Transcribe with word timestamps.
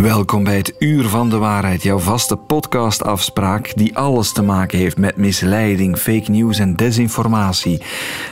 Welkom 0.00 0.44
bij 0.44 0.56
het 0.56 0.74
Uur 0.78 1.04
van 1.04 1.30
de 1.30 1.36
Waarheid, 1.36 1.82
jouw 1.82 1.98
vaste 1.98 2.36
podcastafspraak 2.36 3.72
die 3.74 3.96
alles 3.96 4.32
te 4.32 4.42
maken 4.42 4.78
heeft 4.78 4.96
met 4.96 5.16
misleiding, 5.16 5.98
fake 5.98 6.30
news 6.30 6.58
en 6.58 6.76
desinformatie. 6.76 7.82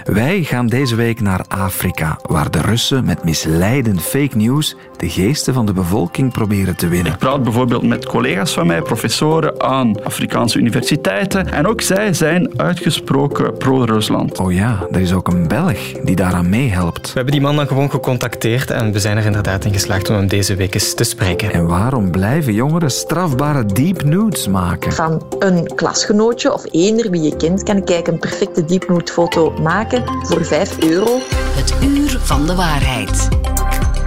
Wij 0.05 0.43
gaan 0.43 0.67
deze 0.67 0.95
week 0.95 1.21
naar 1.21 1.45
Afrika, 1.49 2.19
waar 2.23 2.51
de 2.51 2.61
Russen 2.61 3.05
met 3.05 3.25
misleidend 3.25 4.03
fake 4.03 4.37
news 4.37 4.77
de 4.97 5.09
geesten 5.09 5.55
van 5.55 5.67
de 5.67 5.73
bevolking 5.73 6.33
proberen 6.33 6.77
te 6.77 6.89
winnen. 6.89 7.13
Ik 7.13 7.19
praat 7.19 7.43
bijvoorbeeld 7.43 7.83
met 7.83 8.07
collega's 8.07 8.53
van 8.53 8.67
mij, 8.67 8.83
professoren 8.83 9.63
aan 9.63 10.05
Afrikaanse 10.05 10.59
universiteiten, 10.59 11.53
en 11.53 11.67
ook 11.67 11.81
zij 11.81 12.15
zijn 12.15 12.61
uitgesproken 12.61 13.57
pro-Rusland. 13.57 14.39
Oh 14.39 14.53
ja, 14.53 14.87
er 14.91 15.01
is 15.01 15.13
ook 15.13 15.29
een 15.29 15.49
Belg 15.49 15.79
die 16.05 16.17
daaraan 16.17 16.49
meehelpt. 16.49 17.07
We 17.07 17.13
hebben 17.15 17.33
die 17.33 17.43
man 17.43 17.57
dan 17.57 17.67
gewoon 17.67 17.91
gecontacteerd 17.91 18.71
en 18.71 18.93
we 18.93 18.99
zijn 18.99 19.17
er 19.17 19.25
inderdaad 19.25 19.65
in 19.65 19.73
geslaagd 19.73 20.11
om 20.11 20.17
hem 20.17 20.29
deze 20.29 20.55
week 20.55 20.75
eens 20.75 20.95
te 20.95 21.05
spreken. 21.05 21.50
En 21.51 21.67
waarom 21.67 22.11
blijven 22.11 22.53
jongeren 22.53 22.91
strafbare 22.91 23.65
deep 23.65 24.03
nudes 24.03 24.49
maken? 24.49 24.93
Van 24.93 25.23
een 25.39 25.75
klasgenootje 25.75 26.53
of 26.53 26.65
eender 26.71 27.11
wie 27.11 27.23
je 27.23 27.37
kent, 27.37 27.63
kan 27.63 27.77
ik 27.77 28.07
een 28.07 28.19
perfecte 28.19 28.65
deep 28.65 28.89
nude 28.89 29.13
foto 29.13 29.53
maken 29.63 30.05
voor 30.23 30.45
5 30.45 30.79
euro. 30.79 31.19
Het 31.31 31.75
Uur 31.83 32.19
van 32.21 32.47
de 32.47 32.55
Waarheid. 32.55 33.29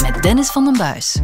Met 0.02 0.24
Dennis 0.24 0.52
van 0.52 0.64
den 0.64 0.78
Buis. 0.78 1.22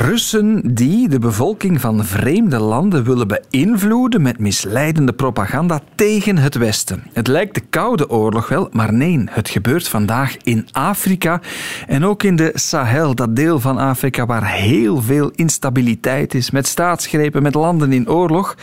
Russen 0.00 0.74
die 0.74 1.08
de 1.08 1.18
bevolking 1.18 1.80
van 1.80 2.04
vreemde 2.04 2.58
landen 2.58 3.04
willen 3.04 3.28
beïnvloeden 3.28 4.22
met 4.22 4.38
misleidende 4.38 5.12
propaganda 5.12 5.80
tegen 5.94 6.38
het 6.38 6.54
Westen. 6.54 7.02
Het 7.12 7.26
lijkt 7.26 7.54
de 7.54 7.60
Koude 7.60 8.10
Oorlog 8.10 8.48
wel, 8.48 8.68
maar 8.72 8.92
nee, 8.92 9.24
het 9.30 9.48
gebeurt 9.48 9.88
vandaag 9.88 10.36
in 10.36 10.68
Afrika 10.72 11.40
en 11.86 12.04
ook 12.04 12.22
in 12.22 12.36
de 12.36 12.50
Sahel, 12.54 13.14
dat 13.14 13.36
deel 13.36 13.60
van 13.60 13.78
Afrika 13.78 14.26
waar 14.26 14.52
heel 14.52 15.02
veel 15.02 15.30
instabiliteit 15.34 16.34
is, 16.34 16.50
met 16.50 16.66
staatsgrepen, 16.66 17.42
met 17.42 17.54
landen 17.54 17.92
in 17.92 18.08
oorlog. 18.08 18.56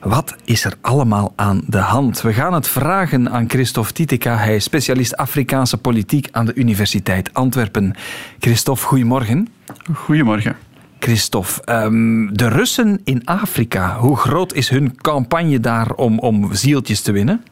Wat 0.00 0.34
is 0.44 0.64
er 0.64 0.74
allemaal 0.80 1.32
aan 1.36 1.62
de 1.66 1.78
hand? 1.78 2.20
We 2.20 2.32
gaan 2.32 2.52
het 2.52 2.68
vragen 2.68 3.30
aan 3.30 3.50
Christophe 3.50 3.92
Titica. 3.92 4.36
Hij 4.36 4.56
is 4.56 4.64
specialist 4.64 5.16
Afrikaanse 5.16 5.76
politiek 5.76 6.28
aan 6.30 6.46
de 6.46 6.54
Universiteit 6.54 7.34
Antwerpen. 7.34 7.94
Christophe, 8.38 8.84
goedemorgen. 8.84 9.48
Goedemorgen. 9.92 10.56
Christophe, 10.98 11.84
um, 11.84 12.36
de 12.36 12.48
Russen 12.48 13.00
in 13.04 13.22
Afrika, 13.24 13.96
hoe 13.98 14.16
groot 14.16 14.52
is 14.52 14.68
hun 14.68 14.96
campagne 14.96 15.60
daar 15.60 15.90
om, 15.90 16.18
om 16.18 16.54
zieltjes 16.54 17.00
te 17.00 17.12
winnen? 17.12 17.44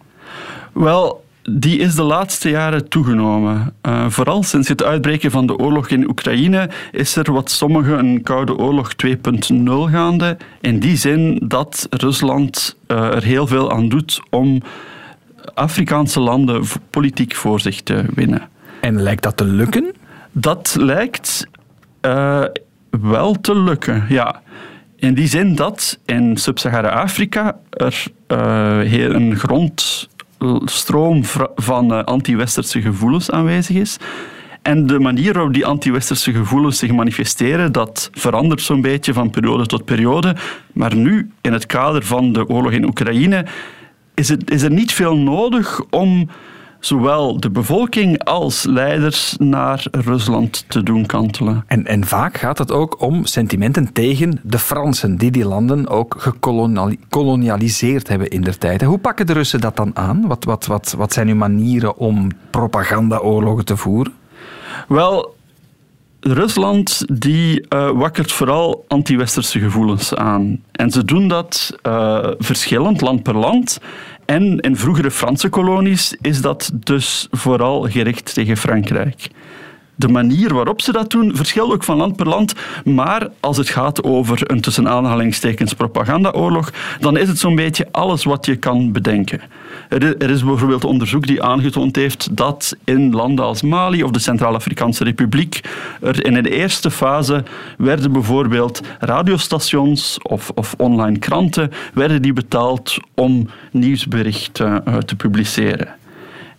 Wel, 0.72 1.24
die 1.42 1.78
is 1.78 1.94
de 1.94 2.02
laatste 2.02 2.50
jaren 2.50 2.88
toegenomen. 2.88 3.74
Uh, 3.82 4.08
vooral 4.08 4.42
sinds 4.42 4.68
het 4.68 4.82
uitbreken 4.82 5.30
van 5.30 5.46
de 5.46 5.56
oorlog 5.56 5.88
in 5.88 6.08
Oekraïne 6.08 6.70
is 6.92 7.16
er 7.16 7.32
wat 7.32 7.50
sommigen 7.50 7.98
een 7.98 8.22
Koude 8.22 8.56
Oorlog 8.56 8.92
2.0 9.06 9.62
gaande. 9.90 10.36
In 10.60 10.78
die 10.78 10.96
zin 10.96 11.42
dat 11.44 11.86
Rusland 11.90 12.76
uh, 12.88 13.14
er 13.14 13.22
heel 13.22 13.46
veel 13.46 13.72
aan 13.72 13.88
doet 13.88 14.20
om 14.30 14.62
Afrikaanse 15.54 16.20
landen 16.20 16.62
politiek 16.90 17.34
voor 17.34 17.60
zich 17.60 17.80
te 17.80 18.04
winnen. 18.14 18.48
En 18.80 19.02
lijkt 19.02 19.22
dat 19.22 19.36
te 19.36 19.44
lukken? 19.44 19.94
Dat 20.32 20.76
lijkt 20.78 21.46
uh, 22.06 22.44
wel 22.90 23.40
te 23.40 23.58
lukken, 23.58 24.04
ja. 24.08 24.42
In 24.96 25.14
die 25.14 25.26
zin 25.26 25.54
dat 25.54 25.98
in 26.06 26.36
Sub-Sahara-Afrika 26.36 27.56
er 27.70 28.06
een 29.14 29.36
grond 29.36 30.08
stroom 30.64 31.24
van 31.54 31.92
uh, 31.92 32.04
anti-westerse 32.04 32.80
gevoelens 32.80 33.30
aanwezig 33.30 33.76
is. 33.76 33.96
En 34.62 34.86
de 34.86 34.98
manier 34.98 35.32
waarop 35.32 35.54
die 35.54 35.66
anti-westerse 35.66 36.32
gevoelens 36.32 36.78
zich 36.78 36.92
manifesteren, 36.92 37.72
dat 37.72 38.10
verandert 38.12 38.62
zo'n 38.62 38.80
beetje 38.80 39.12
van 39.12 39.30
periode 39.30 39.66
tot 39.66 39.84
periode. 39.84 40.36
Maar 40.72 40.96
nu, 40.96 41.30
in 41.40 41.52
het 41.52 41.66
kader 41.66 42.04
van 42.04 42.32
de 42.32 42.48
oorlog 42.48 42.72
in 42.72 42.84
Oekraïne, 42.84 43.44
is, 44.14 44.28
het, 44.28 44.50
is 44.50 44.62
er 44.62 44.70
niet 44.70 44.92
veel 44.92 45.16
nodig 45.16 45.80
om 45.90 46.28
zowel 46.84 47.40
de 47.40 47.50
bevolking 47.50 48.24
als 48.24 48.64
leiders 48.64 49.36
naar 49.38 49.84
Rusland 49.90 50.64
te 50.68 50.82
doen 50.82 51.06
kantelen. 51.06 51.64
En, 51.66 51.86
en 51.86 52.04
vaak 52.04 52.36
gaat 52.38 52.58
het 52.58 52.72
ook 52.72 53.00
om 53.00 53.24
sentimenten 53.24 53.92
tegen 53.92 54.40
de 54.42 54.58
Fransen, 54.58 55.16
die 55.16 55.30
die 55.30 55.46
landen 55.46 55.88
ook 55.88 56.14
gekolonialiseerd 56.18 58.08
hebben 58.08 58.28
in 58.28 58.42
der 58.42 58.58
tijd. 58.58 58.82
Hoe 58.82 58.98
pakken 58.98 59.26
de 59.26 59.32
Russen 59.32 59.60
dat 59.60 59.76
dan 59.76 59.96
aan? 59.96 60.26
Wat, 60.26 60.44
wat, 60.44 60.66
wat, 60.66 60.94
wat 60.96 61.12
zijn 61.12 61.28
uw 61.28 61.34
manieren 61.34 61.96
om 61.96 62.30
propagandaoorlogen 62.50 63.64
te 63.64 63.76
voeren? 63.76 64.12
Wel, 64.88 65.34
Rusland 66.20 67.04
die 67.20 67.66
uh, 67.68 67.90
wakkert 67.90 68.32
vooral 68.32 68.84
anti-westerse 68.88 69.58
gevoelens 69.58 70.14
aan. 70.14 70.62
En 70.72 70.90
ze 70.90 71.04
doen 71.04 71.28
dat 71.28 71.78
uh, 71.86 72.26
verschillend, 72.38 73.00
land 73.00 73.22
per 73.22 73.36
land. 73.36 73.78
En 74.24 74.60
in 74.60 74.76
vroegere 74.76 75.10
Franse 75.10 75.48
kolonies 75.48 76.16
is 76.20 76.40
dat 76.40 76.70
dus 76.74 77.28
vooral 77.30 77.82
gericht 77.82 78.34
tegen 78.34 78.56
Frankrijk. 78.56 79.28
De 79.94 80.08
manier 80.08 80.54
waarop 80.54 80.80
ze 80.80 80.92
dat 80.92 81.10
doen 81.10 81.36
verschilt 81.36 81.72
ook 81.72 81.84
van 81.84 81.96
land 81.96 82.16
per 82.16 82.28
land. 82.28 82.54
Maar 82.84 83.28
als 83.40 83.56
het 83.56 83.68
gaat 83.68 84.04
over 84.04 84.50
een 84.50 84.60
tussen 84.60 84.88
aanhalingstekens 84.88 85.74
propagandaoorlog, 85.74 86.72
dan 87.00 87.16
is 87.16 87.28
het 87.28 87.38
zo'n 87.38 87.54
beetje 87.54 87.88
alles 87.90 88.24
wat 88.24 88.46
je 88.46 88.56
kan 88.56 88.92
bedenken. 88.92 89.40
Er 89.88 90.30
is 90.30 90.44
bijvoorbeeld 90.44 90.84
onderzoek 90.84 91.26
die 91.26 91.42
aangetoond 91.42 91.96
heeft 91.96 92.36
dat 92.36 92.76
in 92.84 93.12
landen 93.12 93.44
als 93.44 93.62
Mali 93.62 94.02
of 94.02 94.10
de 94.10 94.18
Centraal-Afrikaanse 94.18 95.04
Republiek 95.04 95.60
er 96.00 96.26
in 96.26 96.42
de 96.42 96.50
eerste 96.50 96.90
fase 96.90 97.44
werden 97.78 98.12
bijvoorbeeld 98.12 98.80
radiostations 98.98 100.18
of, 100.22 100.50
of 100.54 100.74
online 100.78 101.18
kranten 101.18 101.70
werden 101.94 102.22
die 102.22 102.32
betaald 102.32 102.96
om 103.14 103.48
nieuwsberichten 103.70 104.82
uh, 104.88 104.96
te 104.96 105.16
publiceren. 105.16 106.00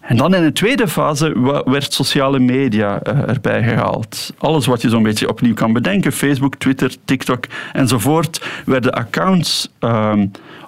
En 0.03 0.17
dan 0.17 0.35
in 0.35 0.41
de 0.41 0.51
tweede 0.51 0.87
fase 0.87 1.61
werd 1.65 1.93
sociale 1.93 2.39
media 2.39 2.99
uh, 3.07 3.29
erbij 3.29 3.63
gehaald. 3.63 4.33
Alles 4.37 4.65
wat 4.65 4.81
je 4.81 4.89
zo'n 4.89 5.03
beetje 5.03 5.29
opnieuw 5.29 5.53
kan 5.53 5.73
bedenken, 5.73 6.11
Facebook, 6.11 6.55
Twitter, 6.55 6.95
TikTok 7.05 7.45
enzovoort, 7.73 8.45
werden 8.65 8.93
accounts 8.93 9.69
uh, 9.79 10.13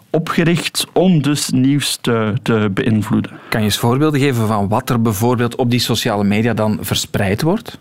opgericht 0.10 0.88
om 0.94 1.22
dus 1.22 1.50
nieuws 1.50 1.98
te, 2.02 2.34
te 2.42 2.70
beïnvloeden. 2.74 3.32
Kan 3.50 3.60
je 3.60 3.66
eens 3.66 3.78
voorbeelden 3.78 4.20
geven 4.20 4.48
van 4.48 4.68
wat 4.68 4.90
er 4.90 5.02
bijvoorbeeld 5.02 5.56
op 5.56 5.72
die 5.72 5.80
sociale 5.80 6.24
media 6.24 6.54
dan 6.54 6.78
verspreid 6.82 7.42
wordt? 7.42 7.78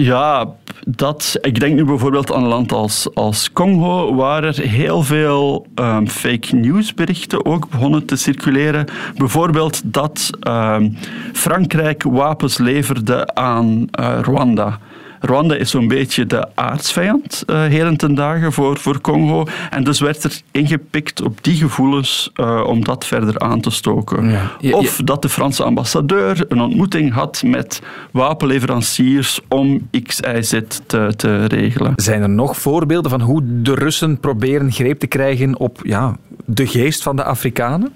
Ja, 0.00 0.48
dat, 0.86 1.38
ik 1.40 1.60
denk 1.60 1.74
nu 1.74 1.84
bijvoorbeeld 1.84 2.32
aan 2.32 2.42
een 2.42 2.48
land 2.48 2.72
als, 2.72 3.14
als 3.14 3.52
Congo, 3.52 4.14
waar 4.14 4.44
er 4.44 4.60
heel 4.60 5.02
veel 5.02 5.66
um, 5.74 6.08
fake 6.08 6.54
news 6.54 6.94
berichten 6.94 7.44
ook 7.44 7.68
begonnen 7.70 8.04
te 8.04 8.16
circuleren. 8.16 8.86
Bijvoorbeeld 9.16 9.80
dat 9.84 10.30
um, 10.48 10.96
Frankrijk 11.32 12.02
wapens 12.02 12.58
leverde 12.58 13.34
aan 13.34 13.86
uh, 14.00 14.18
Rwanda. 14.22 14.78
Rwanda 15.20 15.54
is 15.54 15.70
zo'n 15.70 15.88
beetje 15.88 16.26
de 16.26 16.46
aardsvijand 16.54 17.44
uh, 17.46 17.60
heden 17.60 17.96
ten 17.96 18.14
dagen 18.14 18.52
voor, 18.52 18.78
voor 18.78 19.00
Congo. 19.00 19.46
En 19.70 19.84
dus 19.84 20.00
werd 20.00 20.24
er 20.24 20.40
ingepikt 20.50 21.22
op 21.22 21.44
die 21.44 21.56
gevoelens 21.56 22.30
uh, 22.34 22.64
om 22.66 22.84
dat 22.84 23.06
verder 23.06 23.38
aan 23.38 23.60
te 23.60 23.70
stoken. 23.70 24.30
Ja. 24.60 24.76
of 24.76 25.00
dat 25.04 25.22
de 25.22 25.28
Franse 25.28 25.62
ambassadeur 25.64 26.44
een 26.48 26.60
ontmoeting 26.60 27.12
had 27.12 27.42
met 27.46 27.82
wapenleveranciers 28.10 29.40
om 29.48 29.88
X, 30.02 30.20
Y, 30.20 30.42
Z 30.42 30.60
te, 30.86 31.12
te 31.16 31.44
regelen. 31.44 31.92
Zijn 31.96 32.22
er 32.22 32.28
nog 32.28 32.56
voorbeelden 32.58 33.10
van 33.10 33.20
hoe 33.20 33.42
de 33.62 33.74
Russen 33.74 34.20
proberen 34.20 34.72
greep 34.72 34.98
te 34.98 35.06
krijgen 35.06 35.58
op 35.58 35.80
ja, 35.82 36.16
de 36.44 36.66
geest 36.66 37.02
van 37.02 37.16
de 37.16 37.24
Afrikanen? 37.24 37.92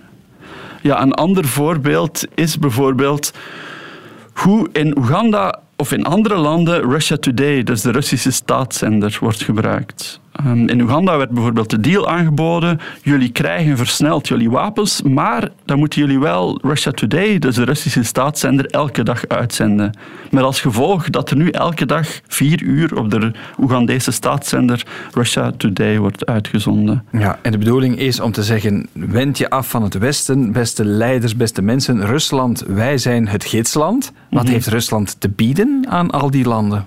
Ja, 0.83 1.03
een 1.03 1.15
ander 1.15 1.45
voorbeeld 1.45 2.25
is 2.35 2.59
bijvoorbeeld 2.59 3.33
hoe 4.33 4.69
in 4.73 4.99
Oeganda 4.99 5.61
of 5.83 5.93
in 5.93 6.05
andere 6.05 6.37
landen 6.37 6.91
Russia 6.91 7.17
Today, 7.17 7.63
dus 7.63 7.83
de 7.83 7.91
Russische 7.91 8.31
staatszender, 8.31 9.17
wordt 9.21 9.43
gebruikt. 9.43 10.21
Ehm, 10.33 10.69
in 10.69 10.81
Oeganda 10.81 11.17
werd 11.17 11.31
bijvoorbeeld 11.31 11.71
de 11.71 11.81
deal 11.81 12.09
aangeboden: 12.09 12.81
jullie 13.03 13.33
krijgen 13.33 13.77
versneld 13.77 14.29
jullie 14.29 14.51
wapens, 14.51 15.03
maar 15.03 15.49
dan 15.65 15.79
moeten 15.79 16.01
jullie 16.01 16.19
wel 16.19 16.59
Russia 16.63 16.91
Today, 16.91 17.39
dus 17.39 17.55
de 17.55 17.65
Russische 17.65 18.03
staatszender, 18.03 18.67
elke 18.67 19.03
dag 19.03 19.29
uitzenden. 19.29 19.99
Met 20.31 20.43
als 20.43 20.61
gevolg 20.61 21.11
dat 21.11 21.31
er 21.31 21.37
nu 21.37 21.49
elke 21.49 21.87
dag 21.87 22.09
vier 22.27 22.63
uur 22.63 22.97
op 22.97 23.11
de 23.11 23.33
Oegandese 23.61 24.11
staatszender 24.11 24.87
Russia 25.15 25.53
Today 25.57 25.99
wordt 25.99 26.27
uitgezonden. 26.27 27.05
Ja, 27.13 27.39
en 27.43 27.53
de 27.53 27.59
bedoeling 27.59 27.99
is 27.99 28.21
om 28.21 28.33
te 28.33 28.43
zeggen: 28.43 28.89
wend 28.93 29.39
je 29.39 29.51
af 29.51 29.69
van 29.69 29.83
het 29.83 29.99
Westen, 29.99 30.53
beste 30.53 30.85
leiders, 30.85 31.37
beste 31.37 31.63
mensen. 31.63 32.07
Rusland, 32.07 32.65
wij 32.67 32.99
zijn 32.99 33.29
het 33.29 33.45
gidsland. 33.45 34.13
Wat 34.31 34.43
mhm. 34.43 34.53
heeft 34.53 34.67
Rusland 34.67 35.21
te 35.21 35.29
bieden 35.29 35.85
aan 35.89 36.11
al 36.11 36.31
die 36.31 36.45
landen? 36.45 36.87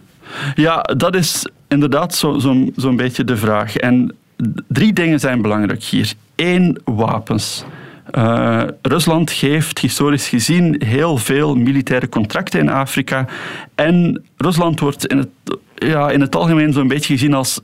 Ja, 0.56 0.82
dat 0.82 1.16
is 1.16 1.46
inderdaad 1.68 2.16
zo'n 2.16 2.42
zo, 2.42 2.68
zo 2.78 2.94
beetje 2.94 3.24
de 3.24 3.38
vraag. 3.38 3.76
En 3.78 4.16
drie 4.68 4.94
dingen 4.94 5.20
zijn 5.20 5.42
belangrijk 5.42 5.84
hier. 5.84 6.14
Eén, 6.36 6.78
wapens. 6.84 7.66
Uh, 8.12 8.64
Rusland 8.82 9.32
geeft 9.32 9.80
historisch 9.80 10.28
gezien 10.28 10.82
heel 10.86 11.18
veel 11.18 11.56
militaire 11.56 12.10
contracten 12.10 12.60
in 12.60 12.70
Afrika. 12.70 13.28
En 13.76 14.24
Rusland 14.38 14.80
wordt 14.80 15.08
in 15.08 15.18
het 15.18 15.30
ja, 15.76 16.10
in 16.10 16.22
het 16.22 16.36
algemeen 16.36 16.74
zo'n 16.74 16.88
beetje 16.88 17.14
gezien 17.14 17.34
als 17.34 17.62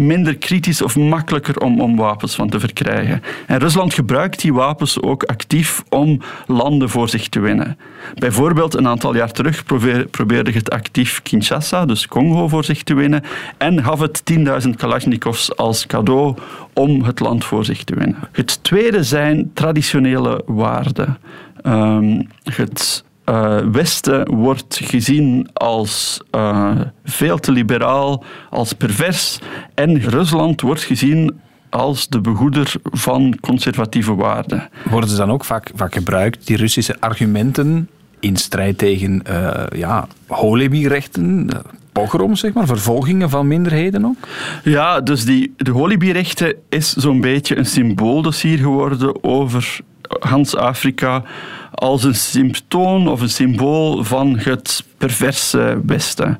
minder 0.00 0.36
kritisch 0.36 0.82
of 0.82 0.96
makkelijker 0.96 1.60
om, 1.60 1.80
om 1.80 1.96
wapens 1.96 2.34
van 2.34 2.48
te 2.48 2.60
verkrijgen. 2.60 3.22
En 3.46 3.58
Rusland 3.58 3.94
gebruikt 3.94 4.40
die 4.40 4.54
wapens 4.54 5.02
ook 5.02 5.22
actief 5.24 5.82
om 5.88 6.20
landen 6.46 6.88
voor 6.88 7.08
zich 7.08 7.28
te 7.28 7.40
winnen. 7.40 7.78
Bijvoorbeeld 8.14 8.74
een 8.74 8.88
aantal 8.88 9.14
jaar 9.14 9.32
terug 9.32 9.64
probeerde 10.10 10.50
het 10.52 10.70
actief 10.70 11.22
Kinshasa, 11.22 11.86
dus 11.86 12.06
Congo, 12.06 12.48
voor 12.48 12.64
zich 12.64 12.82
te 12.82 12.94
winnen 12.94 13.22
en 13.58 13.84
gaf 13.84 14.00
het 14.00 14.22
10.000 14.32 14.70
Kalashnikovs 14.76 15.56
als 15.56 15.86
cadeau 15.86 16.36
om 16.72 17.02
het 17.02 17.20
land 17.20 17.44
voor 17.44 17.64
zich 17.64 17.84
te 17.84 17.94
winnen. 17.94 18.18
Het 18.32 18.64
tweede 18.64 19.04
zijn 19.04 19.50
traditionele 19.54 20.42
waarden. 20.46 21.18
Um, 21.66 22.28
het 22.44 23.04
uh, 23.30 23.58
Westen 23.72 24.34
wordt 24.34 24.80
gezien 24.82 25.48
als 25.52 26.20
uh, 26.34 26.80
veel 27.04 27.38
te 27.38 27.52
liberaal, 27.52 28.24
als 28.50 28.72
pervers. 28.72 29.38
En 29.74 30.00
Rusland 30.00 30.60
wordt 30.60 30.82
gezien 30.82 31.40
als 31.70 32.08
de 32.08 32.20
behoeder 32.20 32.72
van 32.82 33.38
conservatieve 33.40 34.14
waarden. 34.14 34.68
Worden 34.90 35.10
ze 35.10 35.16
dan 35.16 35.30
ook 35.30 35.44
vaak, 35.44 35.70
vaak 35.74 35.94
gebruikt, 35.94 36.46
die 36.46 36.56
Russische 36.56 37.00
argumenten, 37.00 37.88
in 38.20 38.36
strijd 38.36 38.78
tegen 38.78 39.22
uh, 39.30 39.64
ja, 39.76 40.06
pogroms, 41.92 42.40
zeg 42.40 42.52
maar, 42.52 42.66
vervolgingen 42.66 43.30
van 43.30 43.46
minderheden 43.46 44.04
ook? 44.04 44.16
Ja, 44.64 45.00
dus 45.00 45.24
die, 45.24 45.54
de 45.56 45.70
holibierechten 45.70 46.54
is 46.68 46.92
zo'n 46.92 47.20
beetje 47.20 47.56
een 47.56 47.66
symbooldossier 47.66 48.58
geworden 48.58 49.24
over 49.24 49.80
Hans 50.18 50.56
Afrika 50.56 51.22
als 51.70 52.04
een 52.04 52.14
symptoom 52.14 53.08
of 53.08 53.20
een 53.20 53.30
symbool 53.30 54.04
van 54.04 54.38
het 54.38 54.84
perverse 54.98 55.80
Westen 55.86 56.38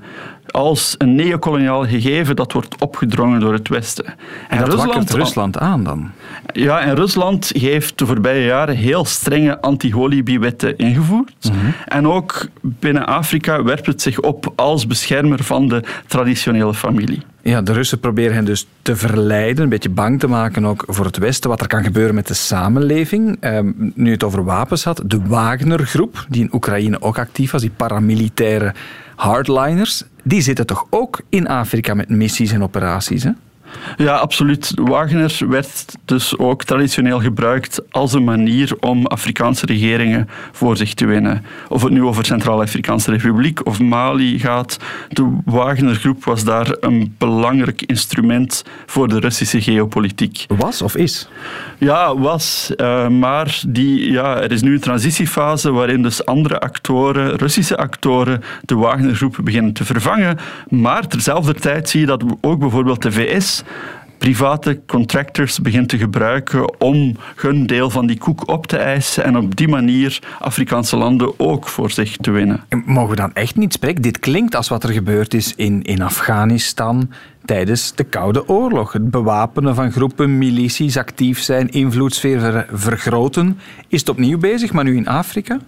als 0.50 0.94
een 0.98 1.14
neocoloniaal 1.14 1.86
gegeven 1.86 2.36
dat 2.36 2.52
wordt 2.52 2.80
opgedrongen 2.80 3.40
door 3.40 3.52
het 3.52 3.68
Westen. 3.68 4.04
En, 4.04 4.14
en 4.48 4.58
dat 4.58 4.68
Rusland, 4.68 5.10
Rusland 5.10 5.58
aan 5.58 5.84
dan? 5.84 6.10
Ja, 6.52 6.80
en 6.80 6.94
Rusland 6.94 7.50
heeft 7.58 7.98
de 7.98 8.06
voorbije 8.06 8.44
jaren 8.44 8.76
heel 8.76 9.04
strenge 9.04 9.60
anti-holibi-wetten 9.60 10.78
ingevoerd. 10.78 11.50
Mhm. 11.52 11.56
En 11.86 12.08
ook 12.08 12.46
binnen 12.60 13.06
Afrika 13.06 13.62
werpt 13.62 13.86
het 13.86 14.02
zich 14.02 14.20
op 14.20 14.52
als 14.56 14.86
beschermer 14.86 15.44
van 15.44 15.68
de 15.68 15.82
traditionele 16.06 16.74
familie. 16.74 17.22
Ja, 17.42 17.62
de 17.62 17.72
Russen 17.72 18.00
proberen 18.00 18.34
hen 18.34 18.44
dus 18.44 18.66
te 18.82 18.96
verleiden, 18.96 19.62
een 19.62 19.68
beetje 19.68 19.88
bang 19.88 20.20
te 20.20 20.26
maken 20.26 20.64
ook 20.64 20.84
voor 20.86 21.04
het 21.04 21.18
Westen, 21.18 21.50
wat 21.50 21.60
er 21.60 21.66
kan 21.66 21.84
gebeuren 21.84 22.14
met 22.14 22.26
de 22.26 22.34
samenleving. 22.34 23.36
Ehm, 23.40 23.72
nu 23.94 24.10
het 24.10 24.24
over 24.24 24.44
wapens 24.44 24.84
had, 24.84 25.02
de 25.06 25.20
Wagner-groep, 25.26 26.26
die 26.28 26.42
in 26.42 26.54
Oekraïne 26.54 27.02
ook 27.02 27.18
actief 27.18 27.50
was, 27.50 27.60
die 27.60 27.70
paramilitaire 27.76 28.74
hardliners, 29.16 30.04
die 30.22 30.40
zitten 30.40 30.66
toch 30.66 30.86
ook 30.90 31.20
in 31.28 31.48
Afrika 31.48 31.94
met 31.94 32.08
missies 32.08 32.52
en 32.52 32.62
operaties, 32.62 33.22
hè? 33.22 33.30
Ja, 33.96 34.14
absoluut. 34.16 34.72
Wagner 34.74 35.38
werd 35.48 35.96
dus 36.04 36.38
ook 36.38 36.64
traditioneel 36.64 37.20
gebruikt 37.20 37.80
als 37.90 38.12
een 38.12 38.24
manier 38.24 38.76
om 38.80 39.06
Afrikaanse 39.06 39.66
regeringen 39.66 40.28
voor 40.52 40.76
zich 40.76 40.94
te 40.94 41.06
winnen. 41.06 41.44
Of 41.68 41.82
het 41.82 41.92
nu 41.92 42.02
over 42.02 42.24
Centraal-Afrikaanse 42.24 43.10
Republiek 43.10 43.66
of 43.66 43.80
Mali 43.80 44.38
gaat, 44.38 44.78
de 45.08 45.38
Wagner-groep 45.44 46.24
was 46.24 46.44
daar 46.44 46.76
een 46.80 47.14
belangrijk 47.18 47.82
instrument 47.82 48.64
voor 48.86 49.08
de 49.08 49.18
Russische 49.18 49.60
geopolitiek. 49.60 50.44
Was 50.48 50.82
of 50.82 50.96
is? 50.96 51.28
Ja, 51.78 52.16
was. 52.16 52.72
Uh, 52.76 53.08
maar 53.08 53.60
die, 53.68 54.10
ja, 54.10 54.40
er 54.40 54.52
is 54.52 54.62
nu 54.62 54.72
een 54.72 54.80
transitiefase 54.80 55.72
waarin 55.72 56.02
dus 56.02 56.26
andere 56.26 56.60
actoren, 56.60 57.36
Russische 57.36 57.76
actoren, 57.76 58.42
de 58.62 58.74
Wagner-groep 58.74 59.38
beginnen 59.42 59.72
te 59.72 59.84
vervangen. 59.84 60.38
Maar 60.68 61.06
terzelfde 61.06 61.54
tijd 61.54 61.88
zie 61.88 62.00
je 62.00 62.06
dat 62.06 62.24
ook 62.40 62.58
bijvoorbeeld 62.58 63.02
de 63.02 63.12
VS 63.12 63.59
private 64.20 64.80
contractors 64.86 65.60
begint 65.60 65.88
te 65.88 65.98
gebruiken 65.98 66.80
om 66.80 67.16
hun 67.36 67.66
deel 67.66 67.90
van 67.90 68.06
die 68.06 68.18
koek 68.18 68.48
op 68.48 68.66
te 68.66 68.76
eisen 68.76 69.24
en 69.24 69.36
op 69.36 69.56
die 69.56 69.68
manier 69.68 70.18
Afrikaanse 70.38 70.96
landen 70.96 71.32
ook 71.36 71.68
voor 71.68 71.90
zich 71.90 72.16
te 72.16 72.30
winnen. 72.30 72.64
Mogen 72.84 73.10
we 73.10 73.16
dan 73.16 73.34
echt 73.34 73.56
niet 73.56 73.72
spreken? 73.72 74.02
Dit 74.02 74.18
klinkt 74.18 74.54
als 74.54 74.68
wat 74.68 74.84
er 74.84 74.92
gebeurd 74.92 75.34
is 75.34 75.54
in, 75.54 75.82
in 75.82 76.02
Afghanistan 76.02 77.10
tijdens 77.44 77.94
de 77.94 78.04
Koude 78.04 78.48
Oorlog. 78.48 78.92
Het 78.92 79.10
bewapenen 79.10 79.74
van 79.74 79.92
groepen, 79.92 80.38
milities, 80.38 80.96
actief 80.96 81.40
zijn, 81.40 81.70
invloedssfeer 81.70 82.66
vergroten. 82.72 83.58
Is 83.88 84.00
het 84.00 84.08
opnieuw 84.08 84.38
bezig, 84.38 84.72
maar 84.72 84.84
nu 84.84 84.96
in 84.96 85.08
Afrika? 85.08 85.58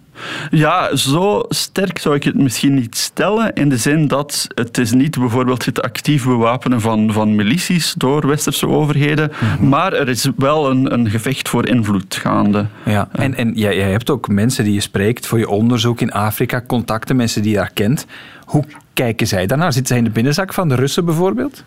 Ja, 0.51 0.97
zo 0.97 1.45
sterk 1.49 1.99
zou 1.99 2.15
ik 2.15 2.23
het 2.23 2.35
misschien 2.35 2.75
niet 2.75 2.97
stellen. 2.97 3.53
In 3.53 3.69
de 3.69 3.77
zin 3.77 4.09
dat 4.09 4.47
het 4.55 4.79
is 4.79 4.93
niet 4.93 5.19
bijvoorbeeld 5.19 5.65
het 5.65 5.83
actief 5.83 6.25
bewapenen 6.25 6.81
van, 6.81 7.13
van 7.13 7.35
milities 7.35 7.95
door 7.97 8.27
westerse 8.27 8.69
overheden. 8.69 9.33
Mhm. 9.41 9.69
Maar 9.69 9.93
er 9.93 10.09
is 10.09 10.29
wel 10.37 10.71
een, 10.71 10.93
een 10.93 11.11
gevecht 11.11 11.49
voor 11.49 11.69
invloed 11.69 12.15
gaande. 12.15 12.67
Ja, 12.85 13.09
en, 13.13 13.35
en 13.35 13.53
jij, 13.55 13.77
jij 13.77 13.91
hebt 13.91 14.11
ook 14.11 14.29
mensen 14.29 14.65
die 14.65 14.75
je 14.75 14.81
spreekt 14.81 15.27
voor 15.27 15.39
je 15.39 15.49
onderzoek 15.49 16.01
in 16.01 16.13
Afrika, 16.13 16.63
contacten, 16.67 17.17
mensen 17.17 17.43
die 17.43 17.51
je 17.51 17.57
daar 17.57 17.73
kent. 17.75 18.07
Hoe 18.53 18.65
kijken 18.93 19.27
zij 19.27 19.47
daarnaar? 19.47 19.73
Zitten 19.73 19.89
zij 19.89 19.99
in 19.99 20.05
de 20.05 20.11
binnenzak 20.11 20.53
van 20.55 20.69
de 20.69 20.75
Russen 20.75 21.05
bijvoorbeeld? 21.05 21.65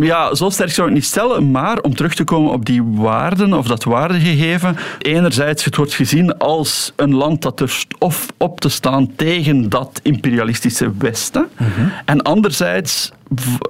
Ja, 0.00 0.34
zo 0.34 0.50
sterk 0.50 0.70
zou 0.70 0.88
ik 0.88 0.94
niet 0.94 1.04
stellen, 1.04 1.50
maar 1.50 1.78
om 1.78 1.94
terug 1.94 2.14
te 2.14 2.24
komen 2.24 2.52
op 2.52 2.66
die 2.66 2.82
waarden 2.82 3.52
of 3.52 3.66
dat 3.66 3.84
waardegegeven. 3.84 4.76
Enerzijds, 4.98 5.64
het 5.64 5.76
wordt 5.76 5.94
gezien 5.94 6.38
als 6.38 6.92
een 6.96 7.14
land 7.14 7.42
dat 7.42 7.60
er 7.60 7.84
of 7.98 8.26
op 8.36 8.60
te 8.60 8.68
staan 8.68 9.14
tegen 9.16 9.68
dat 9.68 10.00
imperialistische 10.02 10.92
Westen. 10.98 11.48
Mhm. 11.56 11.88
En 12.04 12.22
anderzijds, 12.22 13.12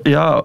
ja, 0.02 0.42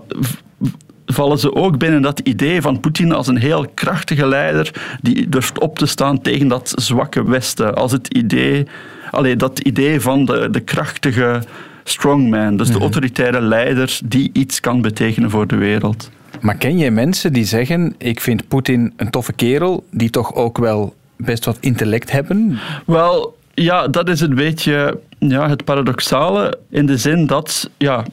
vallen 1.07 1.39
ze 1.39 1.55
ook 1.55 1.77
binnen 1.77 2.01
dat 2.01 2.19
idee 2.19 2.61
van 2.61 2.79
Poetin 2.79 3.11
als 3.11 3.27
een 3.27 3.37
heel 3.37 3.67
krachtige 3.73 4.27
leider 4.27 4.97
die 5.01 5.29
durft 5.29 5.59
op 5.59 5.77
te 5.77 5.85
staan 5.85 6.21
tegen 6.21 6.47
dat 6.47 6.73
zwakke 6.75 7.23
Westen. 7.29 7.75
Als 7.75 7.91
het 7.91 8.07
idee, 8.07 8.67
allee, 9.11 9.35
dat 9.35 9.59
idee 9.59 10.01
van 10.01 10.25
de, 10.25 10.47
de 10.51 10.59
krachtige 10.59 11.41
strongman, 11.83 12.57
dus 12.57 12.67
de 12.67 12.73
mhm. 12.73 12.81
autoritaire 12.81 13.41
leider 13.41 13.99
die 14.05 14.29
iets 14.33 14.59
kan 14.59 14.81
betekenen 14.81 15.29
voor 15.29 15.47
de 15.47 15.55
wereld. 15.55 16.11
Maar 16.41 16.55
ken 16.55 16.77
jij 16.77 16.91
mensen 16.91 17.33
die 17.33 17.45
zeggen: 17.45 17.95
Ik 17.97 18.21
vind 18.21 18.47
Poetin 18.47 18.93
een 18.95 19.09
toffe 19.09 19.33
kerel, 19.33 19.85
die 19.91 20.09
toch 20.09 20.35
ook 20.35 20.57
wel 20.57 20.95
best 21.15 21.45
wat 21.45 21.57
intellect 21.59 22.11
hebben? 22.11 22.59
Wel, 22.85 23.37
ja, 23.53 23.87
dat 23.87 24.09
is 24.09 24.21
een 24.21 24.35
beetje 24.35 24.99
ja, 25.19 25.49
het 25.49 25.63
paradoxale 25.63 26.57
in 26.69 26.85
de 26.85 26.97
zin 26.97 27.27
dat. 27.27 27.69
Ja, 27.77 28.05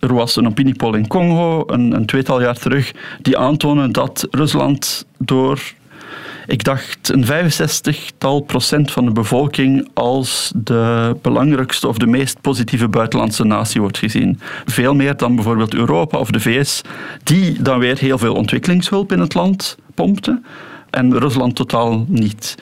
er 0.00 0.14
was 0.14 0.36
een 0.36 0.46
opiniepoll 0.46 0.94
in 0.94 1.06
Congo 1.06 1.62
een, 1.66 1.92
een 1.92 2.06
tweetal 2.06 2.40
jaar 2.40 2.58
terug 2.58 2.92
die 3.22 3.38
aantonen 3.38 3.92
dat 3.92 4.26
Rusland 4.30 5.06
door 5.18 5.60
ik 6.46 6.64
dacht 6.64 7.08
een 7.08 7.24
65-tal 7.24 8.40
procent 8.40 8.90
van 8.90 9.04
de 9.04 9.10
bevolking 9.10 9.88
als 9.94 10.52
de 10.56 11.16
belangrijkste 11.22 11.88
of 11.88 11.98
de 11.98 12.06
meest 12.06 12.40
positieve 12.40 12.88
buitenlandse 12.88 13.44
natie 13.44 13.80
wordt 13.80 13.98
gezien. 13.98 14.40
Veel 14.64 14.94
meer 14.94 15.16
dan 15.16 15.34
bijvoorbeeld 15.34 15.74
Europa 15.74 16.18
of 16.18 16.30
de 16.30 16.40
VS, 16.40 16.80
die 17.22 17.62
dan 17.62 17.78
weer 17.78 17.98
heel 17.98 18.18
veel 18.18 18.34
ontwikkelingshulp 18.34 19.12
in 19.12 19.18
het 19.18 19.34
land 19.34 19.76
pompten 19.94 20.44
en 20.90 21.18
Rusland 21.18 21.56
totaal 21.56 22.04
niet. 22.08 22.54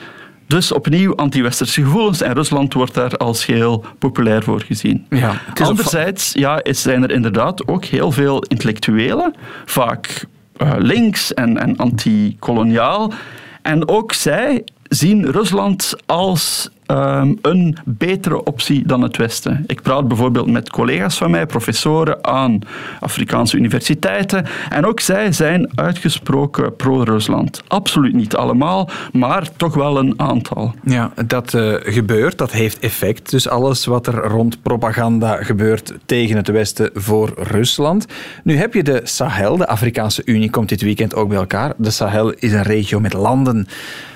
Dus 0.49 0.71
opnieuw 0.71 1.15
anti-westerse 1.15 1.83
gevoelens 1.83 2.21
en 2.21 2.33
Rusland 2.33 2.73
wordt 2.73 2.93
daar 2.93 3.17
als 3.17 3.45
heel 3.45 3.85
populair 3.99 4.43
voor 4.43 4.61
gezien. 4.61 5.05
Ja, 5.09 5.41
Anderzijds 5.63 6.33
ja, 6.33 6.61
zijn 6.63 7.03
er 7.03 7.11
inderdaad 7.11 7.67
ook 7.67 7.85
heel 7.85 8.11
veel 8.11 8.43
intellectuelen, 8.43 9.35
vaak 9.65 10.25
uh, 10.57 10.73
links 10.77 11.33
en, 11.33 11.57
en 11.57 11.77
anti-koloniaal, 11.77 13.13
en 13.61 13.87
ook 13.87 14.13
zij 14.13 14.63
zien 14.83 15.31
Rusland 15.31 15.93
als 16.05 16.69
Ehm, 16.89 17.33
een 17.41 17.77
betere 17.85 18.43
optie 18.43 18.87
dan 18.87 19.01
het 19.01 19.17
Westen. 19.17 19.63
Ik 19.67 19.81
praat 19.81 20.07
bijvoorbeeld 20.07 20.51
met 20.51 20.69
collega's 20.69 21.17
van 21.17 21.31
mij, 21.31 21.45
professoren 21.45 22.23
aan 22.23 22.59
Afrikaanse 22.99 23.57
universiteiten. 23.57 24.45
En 24.69 24.85
ook 24.85 24.99
zij 24.99 25.31
zijn 25.31 25.69
uitgesproken 25.75 26.75
pro-Rusland. 26.75 27.63
Absoluut 27.67 28.13
niet 28.13 28.35
allemaal, 28.35 28.89
maar 29.11 29.49
toch 29.55 29.73
wel 29.73 29.97
een 29.97 30.13
aantal. 30.17 30.73
Ja, 30.83 31.11
dat 31.25 31.53
uh, 31.53 31.75
gebeurt, 31.79 32.37
dat 32.37 32.51
heeft 32.51 32.79
effect. 32.79 33.31
Dus 33.31 33.49
alles 33.49 33.85
wat 33.85 34.07
er 34.07 34.15
rond 34.15 34.61
propaganda 34.61 35.43
gebeurt 35.43 35.93
tegen 36.05 36.35
het 36.35 36.47
Westen 36.47 36.89
voor 36.93 37.33
Rusland. 37.37 38.05
Nu 38.43 38.55
heb 38.55 38.73
je 38.73 38.83
de 38.83 39.01
Sahel, 39.03 39.57
de 39.57 39.67
Afrikaanse 39.67 40.21
Unie 40.25 40.49
komt 40.49 40.69
dit 40.69 40.81
weekend 40.81 41.15
ook 41.15 41.29
bij 41.29 41.37
elkaar. 41.37 41.73
De 41.77 41.91
Sahel 41.91 42.33
is 42.33 42.53
een 42.53 42.63
regio 42.63 42.99
met 42.99 43.13
landen 43.13 43.67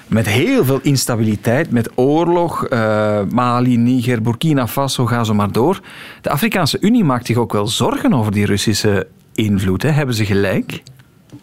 met 0.08 0.28
heel 0.28 0.66
veel 0.66 0.80
instabiliteit, 0.82 1.72
met 1.72 1.92
oorlog. 1.96 2.70
Uh, 2.70 3.20
Mali, 3.30 3.78
Niger, 3.78 4.22
Burkina 4.22 4.68
Faso, 4.68 5.06
ga 5.06 5.24
zo 5.24 5.34
maar 5.34 5.52
door. 5.52 5.80
De 6.22 6.30
Afrikaanse 6.30 6.78
Unie 6.80 7.04
maakt 7.04 7.26
zich 7.26 7.38
ook 7.38 7.54
wel 7.54 7.68
zorgen 7.68 8.14
over 8.14 8.32
die 8.32 8.46
Russische 8.46 9.08
invloed. 9.36 9.82
Hebben 9.82 10.16
ze 10.16 10.26
gelijk? 10.26 10.84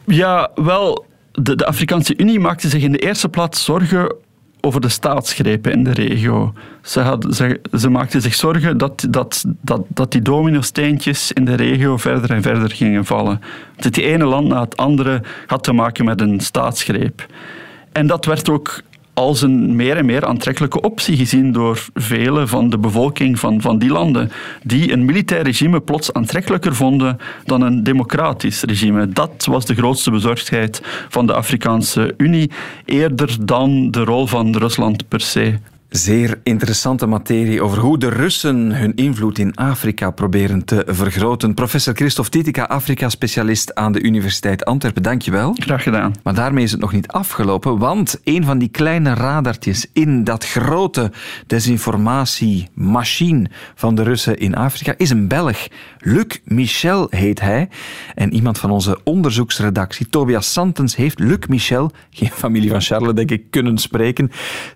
Ja, 0.04 0.50
wel. 0.54 1.04
De, 1.32 1.54
de 1.54 1.66
Afrikaanse 1.66 2.14
Unie 2.16 2.40
maakte 2.40 2.68
zich 2.68 2.82
in 2.82 2.92
de 2.92 2.98
eerste 2.98 3.28
plaats 3.28 3.64
zorgen 3.64 4.14
over 4.60 4.80
de 4.80 4.88
staatsgrepen 4.88 5.72
in 5.72 5.84
de 5.84 5.92
regio. 5.92 6.52
Ze, 6.82 7.00
had, 7.00 7.26
ze, 7.72 7.90
maakten 7.90 8.22
zich 8.22 8.34
zorgen 8.34 8.78
dat, 8.78 9.06
dat, 9.10 9.44
dat, 9.60 9.82
dat 9.88 10.12
die 10.12 10.22
domino-steentjes 10.22 11.32
in 11.32 11.44
de 11.44 11.54
regio 11.54 11.96
verder 11.96 12.30
en 12.30 12.42
verder 12.42 12.70
gingen 12.70 13.04
vallen. 13.04 13.40
Dat 13.76 13.94
die 13.94 14.04
ene 14.04 14.24
land 14.24 14.48
na 14.48 14.60
het 14.60 14.76
andere 14.76 15.22
had 15.46 15.64
te 15.64 15.72
maken 15.72 16.04
met 16.04 16.20
een 16.20 16.40
staatsgreep. 16.40 17.26
En 17.92 18.06
dat 18.06 18.24
werd 18.24 18.48
ook 18.48 18.82
als 19.14 19.42
een 19.42 19.76
meer 19.76 19.96
en 19.96 20.06
meer 20.06 20.26
aantrekkelijke 20.26 20.80
optie 20.80 21.16
gezien 21.16 21.52
door 21.52 21.86
velen 21.94 22.48
van 22.48 22.70
de 22.70 22.78
bevolking 22.78 23.38
van, 23.38 23.60
van 23.60 23.78
die 23.78 23.90
landen, 23.90 24.30
die 24.62 24.92
een 24.92 25.04
militair 25.04 25.42
regime 25.42 25.80
plots 25.80 26.12
aantrekkelijker 26.12 26.74
vonden 26.74 27.18
dan 27.44 27.60
een 27.62 27.82
democratisch 27.82 28.62
regime. 28.62 29.08
Dat 29.08 29.44
was 29.44 29.64
de 29.64 29.74
grootste 29.74 30.10
bezorgdheid 30.10 30.80
van 31.08 31.26
de 31.26 31.34
Afrikaanse 31.34 32.14
Unie, 32.16 32.50
eerder 32.84 33.36
dan 33.46 33.90
de 33.90 34.04
rol 34.04 34.26
van 34.26 34.56
Rusland 34.56 35.08
per 35.08 35.20
se. 35.20 35.58
Zeer 35.90 36.40
interessante 36.42 37.06
materie 37.06 37.62
over 37.62 37.78
hoe 37.78 37.98
de 37.98 38.08
Russen 38.08 38.76
hun 38.76 38.94
invloed 38.94 39.38
in 39.38 39.54
Afrika 39.54 40.10
proberen 40.10 40.64
te 40.64 40.82
vergroten. 40.86 41.54
Professor 41.54 41.94
Christophe 41.94 42.30
Titica, 42.30 42.64
Afrika-specialist 42.64 43.74
aan 43.74 43.92
de 43.92 44.02
Universiteit 44.02 44.64
Antwerpen, 44.64 45.02
dankjewel. 45.02 45.54
Graag 45.58 45.82
gedaan. 45.82 46.12
Maar 46.22 46.34
daarmee 46.34 46.64
is 46.64 46.70
het 46.70 46.80
nog 46.80 46.92
niet 46.92 47.08
afgelopen, 47.08 47.78
want 47.78 48.20
een 48.24 48.44
van 48.44 48.58
die 48.58 48.68
kleine 48.68 49.14
radartjes 49.14 49.86
in 49.92 50.24
dat 50.24 50.46
grote 50.46 51.12
desinformatiemachine 51.46 53.50
van 53.74 53.94
de 53.94 54.02
Russen 54.02 54.38
in 54.38 54.54
Afrika 54.54 54.94
is 54.96 55.10
een 55.10 55.28
Belg. 55.28 55.68
Luc 55.98 56.38
Michel 56.44 57.06
heet 57.08 57.40
hij. 57.40 57.68
En 58.14 58.34
iemand 58.34 58.58
van 58.58 58.70
onze 58.70 59.00
onderzoeksredactie, 59.04 60.08
Tobias 60.08 60.52
Santens, 60.52 60.96
heeft 60.96 61.18
Luc 61.18 61.46
Michel, 61.48 61.90
geen 62.10 62.30
familie 62.30 62.70
van 62.70 62.80
Charles 62.80 63.14
denk 63.14 63.30
ik, 63.30 63.50
kunnen 63.50 63.78
spreken. 63.78 64.30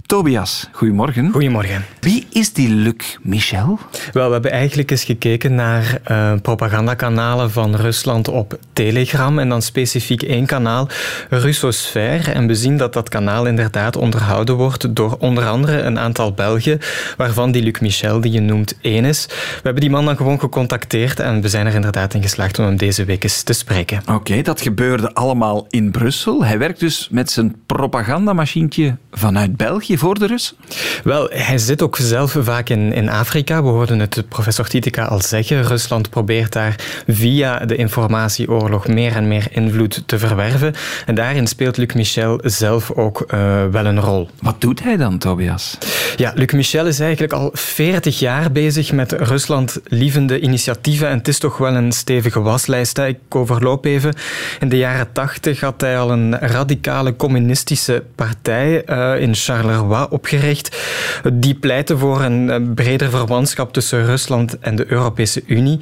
Tobias, 0.07 0.69
goedemorgen. 0.73 1.04
Goedemorgen. 1.05 1.85
Wie 2.01 2.27
is 2.33 2.53
die 2.53 2.69
Luc 2.69 3.19
Michel? 3.23 3.79
Wel, 4.13 4.27
we 4.27 4.33
hebben 4.33 4.51
eigenlijk 4.51 4.91
eens 4.91 5.05
gekeken 5.05 5.55
naar 5.55 6.01
uh, 6.11 6.33
propagandakanalen 6.43 7.51
van 7.51 7.75
Rusland 7.77 8.29
op 8.29 8.59
Telegram 8.73 9.39
en 9.39 9.49
dan 9.49 9.63
specifiek 9.63 10.23
één 10.23 10.47
kanaal, 10.47 10.89
Russosfère. 11.29 12.31
En 12.31 12.47
we 12.47 12.55
zien 12.55 12.77
dat 12.77 12.93
dat 12.93 13.09
kanaal 13.09 13.47
inderdaad 13.47 13.97
onderhouden 13.97 14.55
wordt 14.55 14.97
door 14.97 15.17
onder 15.19 15.47
andere 15.47 15.81
een 15.81 15.99
aantal 15.99 16.33
Belgen, 16.33 16.79
waarvan 17.17 17.53
die 17.53 17.63
Luc 17.63 17.81
Michel, 17.81 18.21
die 18.21 18.33
je 18.33 18.41
noemt, 18.41 18.79
één 18.81 19.05
is. 19.05 19.27
We 19.29 19.61
hebben 19.63 19.83
die 19.83 19.91
man 19.91 20.05
dan 20.05 20.17
gewoon 20.17 20.41
gecontacteerd 20.41 21.21
en 21.21 21.41
we 21.41 21.49
zijn 21.49 21.67
er 21.67 21.75
inderdaad 21.75 22.15
in 22.15 22.23
geslaagd 22.23 22.59
om 22.59 22.65
hem 22.65 22.77
deze 22.77 23.05
week 23.05 23.23
eens 23.23 23.43
te 23.43 23.53
spreken. 23.53 24.03
Oké, 24.07 24.43
dat 24.43 24.61
gebeurde 24.61 25.15
allemaal 25.15 25.67
in 25.69 25.91
Brussel. 25.91 26.45
Hij 26.45 26.59
werkt 26.59 26.81
dus 26.81 27.09
met 27.11 27.31
zijn 27.31 27.55
propagandamachientje 27.67 28.97
vanuit 29.11 29.57
België 29.57 29.99
voor 29.99 30.19
de 30.19 30.27
Russen? 30.27 30.57
Wel, 31.05 31.29
hij 31.31 31.59
zit 31.59 31.83
ook 31.83 31.97
zelf 31.97 32.37
vaak 32.41 32.69
in, 32.69 32.93
in 32.93 33.09
Afrika. 33.09 33.63
We 33.63 33.69
hoorden 33.69 34.01
het 34.01 34.25
professor 34.29 34.67
Titica 34.67 35.05
al 35.05 35.21
zeggen. 35.21 35.63
Rusland 35.63 36.11
probeert 36.11 36.53
daar 36.53 36.75
via 37.09 37.59
de 37.59 37.77
informatieoorlog 37.77 38.87
meer 38.87 39.17
en 39.17 39.29
meer 39.29 39.47
invloed 39.51 40.03
te 40.07 40.19
verwerven. 40.19 40.75
En 41.07 41.15
daarin 41.15 41.47
speelt 41.47 41.77
Luc 41.77 41.93
Michel 41.95 42.41
zelf 42.43 42.91
ook 42.91 43.25
uh, 43.35 43.65
wel 43.71 43.85
een 43.85 44.01
rol. 44.01 44.29
Wat 44.41 44.61
doet 44.61 44.83
hij 44.83 44.97
dan, 44.97 45.19
Tobias? 45.19 45.79
Ja, 46.17 46.33
Luc 46.35 46.53
Michel 46.53 46.87
is 46.87 47.01
eigenlijk 47.01 47.33
al 47.33 47.51
40 47.53 48.19
jaar 48.19 48.53
bezig 48.53 48.93
met 48.93 49.13
Rusland-lievende 49.13 50.41
initiatieven. 50.41 51.09
En 51.09 51.19
het 51.19 51.29
is 51.29 51.39
toch 51.39 51.57
wel 51.57 51.75
een 51.75 51.93
stevige 51.93 52.41
waslijst. 52.41 52.97
Hè? 52.97 53.07
Ik 53.07 53.19
overloop 53.29 53.85
even. 53.85 54.15
In 54.61 54.69
de 54.69 54.77
jaren 54.77 55.13
80 55.13 55.61
had 55.61 55.81
hij 55.81 55.99
al 55.99 56.11
een 56.11 56.39
radicale 56.39 57.17
communistische 57.17 58.03
partij 58.15 58.83
uh, 58.87 59.21
in 59.21 59.35
Charleroi 59.35 60.07
opgericht. 60.11 60.77
Die 61.33 61.55
pleiten 61.55 61.99
voor 61.99 62.23
een 62.23 62.75
breder 62.75 63.11
verwantschap 63.11 63.73
tussen 63.73 64.05
Rusland 64.05 64.59
en 64.59 64.77
de 64.77 64.93
Europese 64.93 65.43
Unie. 65.47 65.79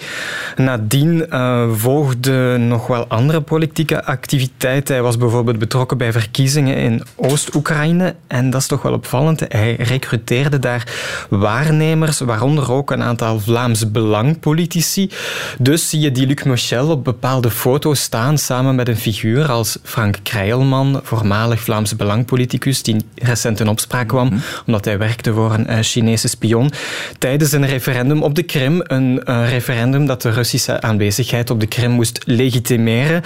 Nadien 0.57 1.27
uh, 1.31 1.71
volgden 1.73 2.69
nog 2.69 2.87
wel 2.87 3.07
andere 3.07 3.41
politieke 3.41 4.05
activiteiten. 4.05 4.95
Hij 4.95 5.03
was 5.03 5.17
bijvoorbeeld 5.17 5.59
betrokken 5.59 5.99
bij 5.99 6.13
verkiezingen 6.13 6.77
in 6.77 7.03
Oost-Oekraïne. 7.17 8.15
En 8.27 8.51
dat 8.51 8.61
is 8.61 8.67
toch 8.67 8.83
wel 8.83 8.93
opvallend. 8.93 9.41
Hij 9.49 9.75
recruteerde 9.79 10.59
daar 10.59 10.87
waarnemers, 11.29 12.21
waaronder 12.21 12.73
ook 12.73 12.91
een 12.91 13.03
aantal 13.03 13.41
Vlaams 13.41 13.91
Belangpolitici. 13.91 15.11
Dus 15.59 15.89
zie 15.89 16.01
je 16.01 16.13
die 16.13 16.27
Luc 16.27 16.43
Michel 16.43 16.91
op 16.91 17.05
bepaalde 17.05 17.51
foto's 17.51 18.01
staan 18.01 18.39
samen 18.39 18.75
met 18.75 18.89
een 18.89 18.97
figuur 18.97 19.51
als 19.51 19.79
Frank 19.83 20.17
Krijlman, 20.23 21.01
voormalig 21.03 21.61
Vlaams 21.61 21.97
Belangpoliticus, 21.97 22.83
die 22.83 22.97
recent 23.15 23.61
in 23.61 23.69
opspraak 23.69 24.09
kwam 24.09 24.27
mm 24.27 24.31
-hmm. 24.31 24.43
omdat 24.67 24.85
hij 24.85 24.92
werkte 24.99 25.33
voor 25.33 25.55
een 25.55 25.71
uh, 25.71 25.79
Chinese 25.81 26.29
spion. 26.29 26.73
Tijdens 27.19 27.53
een 27.53 27.67
referendum 27.67 28.23
op 28.23 28.35
de 28.35 28.43
Krim, 28.43 28.81
een 28.85 29.21
referendum 29.25 30.07
dat 30.07 30.23
de 30.23 30.31
Russische 30.31 30.81
aanwezigheid 30.81 31.51
op 31.51 31.61
de 31.61 31.67
Krim 31.67 31.91
moest 31.91 32.19
legitimeren. 32.25 33.23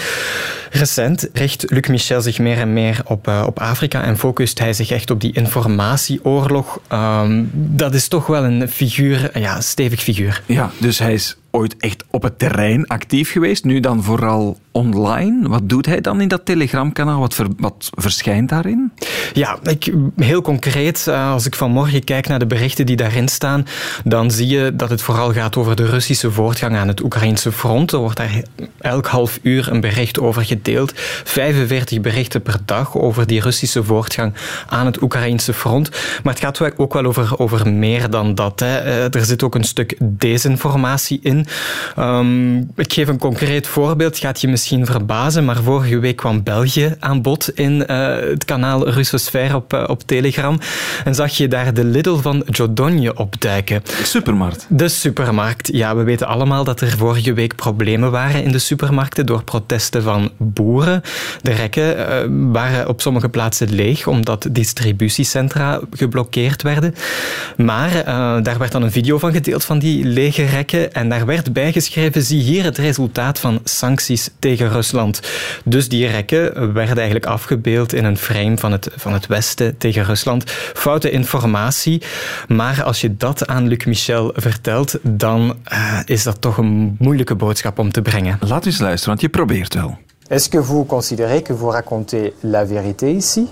Recent 0.71 1.29
richt 1.33 1.65
Luc 1.71 1.87
Michel 1.89 2.21
zich 2.21 2.39
meer 2.39 2.59
en 2.59 2.73
meer 2.73 3.01
op, 3.05 3.29
uh, 3.29 3.45
op 3.47 3.61
Afrika 3.61 4.03
en 4.03 4.19
focust 4.19 4.59
hij 4.59 4.73
zich 4.73 4.91
echt 4.91 5.11
op 5.11 5.21
die 5.21 5.33
informatieoorlog. 5.33 6.81
Um, 6.93 7.51
dat 7.53 7.95
is 7.95 8.09
toch 8.09 8.27
wel 8.27 8.45
een 8.45 8.69
figuur, 8.69 9.39
ja, 9.39 9.61
stevig 9.61 10.03
figuur. 10.03 10.43
Ja, 10.47 10.71
dus 10.79 10.99
hij 10.99 11.13
is 11.13 11.37
ooit 11.57 11.77
echt 11.77 12.05
op 12.11 12.23
het 12.23 12.39
terrein 12.39 12.87
actief 12.87 13.33
geweest, 13.33 13.65
nu 13.65 13.81
dan 13.81 14.03
vooral 14.03 14.59
online. 14.71 15.49
Wat 15.49 15.69
doet 15.69 15.87
hij 15.87 16.01
dan 16.01 16.21
in 16.21 16.29
dat 16.29 16.45
telegramkanaal? 16.45 17.21
Wat, 17.21 17.37
wat 17.57 17.91
verschijnt 17.95 18.49
daarin? 18.49 18.93
Ja, 19.33 19.59
ik, 19.63 19.93
heel 20.17 20.43
concreet, 20.43 21.09
als 21.09 21.47
ik 21.47 21.55
vanmorgen 21.55 22.05
kijk 22.05 22.29
naar 22.29 22.39
de 22.39 22.47
berichten 22.47 22.87
die 22.87 22.97
daarin 22.97 23.29
staan, 23.29 23.67
dan 24.05 24.31
zie 24.31 24.47
je 24.47 24.77
dat 24.77 24.91
het 24.91 25.03
vooral 25.03 25.33
gaat 25.33 25.57
over 25.57 25.77
de 25.77 25.87
Russische 25.87 26.31
voortgang 26.31 26.77
aan 26.77 26.89
het 26.89 27.03
Oekraïnse 27.03 27.53
front. 27.53 27.93
Er 27.93 27.99
wordt 27.99 28.17
daar 28.17 28.43
elk 28.81 29.07
half 29.07 29.39
uur 29.43 29.73
een 29.73 29.81
bericht 29.81 30.21
over 30.21 30.45
gedeeld. 30.45 30.93
45 31.25 32.01
berichten 32.01 32.43
per 32.43 32.57
dag 32.65 32.97
over 32.97 33.27
die 33.27 33.41
Russische 33.41 33.85
voortgang 33.85 34.35
aan 34.69 34.87
het 34.87 35.03
Oekraïnse 35.03 35.53
front. 35.53 35.91
Maar 36.23 36.33
het 36.33 36.43
gaat 36.43 36.79
ook 36.79 36.93
wel 36.93 37.05
over, 37.05 37.39
over 37.39 37.73
meer 37.73 38.11
dan 38.11 38.35
dat. 38.35 38.61
Hè. 38.61 38.79
Er 39.09 39.25
zit 39.25 39.43
ook 39.43 39.55
een 39.55 39.65
stuk 39.65 39.97
desinformatie 40.01 41.19
in. 41.23 41.46
Um, 41.99 42.71
ik 42.77 42.93
geef 42.93 43.09
een 43.09 43.19
concreet 43.19 43.67
voorbeeld, 43.67 44.19
gaat 44.19 44.41
je 44.41 44.49
misschien 44.49 44.87
verbazen, 44.87 45.45
maar 45.45 45.57
vorige 45.57 45.99
week 45.99 46.17
kwam 46.17 46.43
België 46.43 46.95
aan 46.99 47.23
bod 47.23 47.51
in 47.55 47.85
uh, 47.87 48.17
het 48.17 48.45
kanaal 48.45 48.89
Russosfère 48.89 49.55
op, 49.57 49.73
uh, 49.73 49.85
op 49.87 50.03
Telegram. 50.03 50.59
En 51.05 51.15
zag 51.15 51.33
je 51.33 51.49
daar 51.49 51.75
de 51.75 51.85
Lidl 51.85 52.17
van 52.17 52.45
Jodonje 52.51 53.17
opduiken. 53.17 53.83
De 53.85 54.05
supermarkt. 54.05 54.67
De 54.69 54.89
supermarkt. 54.89 55.69
Ja, 55.73 55.97
we 55.97 56.03
weten 56.03 56.27
allemaal 56.27 56.65
dat 56.65 56.81
er 56.81 56.97
vorige 56.97 57.33
week 57.33 57.55
problemen 57.55 58.11
waren 58.11 58.45
in 58.45 58.53
de 58.53 58.59
supermarkten 58.59 59.27
door 59.27 59.45
protesten 59.45 60.03
van 60.03 60.31
boeren. 60.37 61.03
De 61.43 61.53
rekken 61.53 61.97
uh, 61.99 62.05
waren 62.53 62.89
op 62.89 63.01
sommige 63.01 63.29
plaatsen 63.29 63.75
leeg 63.75 64.07
omdat 64.07 64.47
distributiecentra 64.51 65.81
geblokkeerd 65.91 66.63
werden. 66.63 66.95
Maar 67.57 68.05
daar 68.43 68.59
werd 68.59 68.73
dan 68.73 68.83
een 68.83 68.93
video 68.93 69.19
van 69.19 69.33
gedeeld 69.33 69.65
van 69.65 69.79
die 69.79 70.05
lege 70.05 70.45
rekken 70.45 70.93
en 70.93 71.09
daar 71.09 71.27
werd 71.27 71.36
bijgeschreven, 71.53 72.23
zie 72.23 72.41
hier 72.41 72.65
het 72.65 72.79
resultaat 72.79 73.39
van 73.39 73.61
sancties 73.65 74.31
tegen 74.39 74.69
Rusland. 74.69 75.21
Dus 75.65 75.89
die 75.89 76.07
rekken 76.07 76.73
werden 76.73 76.97
eigenlijk 76.97 77.27
afgebeeld 77.27 77.93
in 77.93 78.05
een 78.05 78.17
frame 78.17 78.59
van 78.59 78.73
het, 78.73 78.89
van 78.97 79.13
het 79.13 79.27
Westen 79.27 79.79
tegen 79.79 80.05
Rusland. 80.05 80.51
Foute 80.75 81.11
informatie, 81.11 82.03
maar 82.49 82.83
als 82.83 83.01
je 83.01 83.17
dat 83.17 83.47
aan 83.47 83.69
Luc 83.69 83.85
Michel 83.85 84.33
vertelt, 84.35 84.99
dan 85.03 85.57
uh, 85.73 86.01
is 86.05 86.23
dat 86.23 86.41
toch 86.41 86.57
een 86.57 86.97
moeilijke 86.99 87.35
boodschap 87.35 87.79
om 87.79 87.93
te 87.93 88.03
brengen. 88.03 88.39
Laat 88.41 88.67
eens 88.67 88.79
luisteren, 88.79 89.09
want 89.09 89.21
je 89.21 89.29
probeert 89.29 89.75
wel. 89.75 89.99
Est-ce 90.29 90.49
que 90.49 90.63
vous 90.63 90.87
considérez 90.87 91.43
que 91.43 91.55
vous 91.55 91.71
racontez 91.71 92.33
la 92.41 92.67
vérité 92.67 93.07
ici 93.07 93.47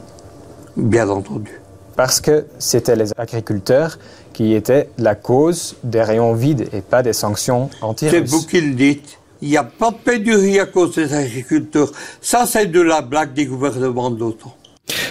Bien 0.74 1.08
entendu. 1.08 1.50
Parce 1.96 2.20
que 2.20 2.46
c'était 2.58 2.96
les 2.96 3.12
agriculteurs 3.16 3.98
qui 4.32 4.54
étaient 4.54 4.88
la 4.98 5.14
cause 5.14 5.76
des 5.84 6.02
rayons 6.02 6.34
vides 6.34 6.68
et 6.72 6.80
pas 6.80 7.02
des 7.02 7.12
sanctions 7.12 7.70
anti-russes. 7.80 8.14
C'est 8.14 8.28
vous 8.28 8.46
qui 8.46 8.60
le 8.60 8.74
dites. 8.74 9.18
Il 9.42 9.48
n'y 9.48 9.56
a 9.56 9.64
pas 9.64 9.90
de 9.90 9.96
pénurie 9.96 10.58
à 10.58 10.66
cause 10.66 10.94
des 10.94 11.12
agriculteurs. 11.12 11.92
Ça, 12.20 12.46
c'est 12.46 12.66
de 12.66 12.80
la 12.80 13.02
blague 13.02 13.34
des 13.34 13.46
gouvernements 13.46 14.10
d'autant. 14.10 14.54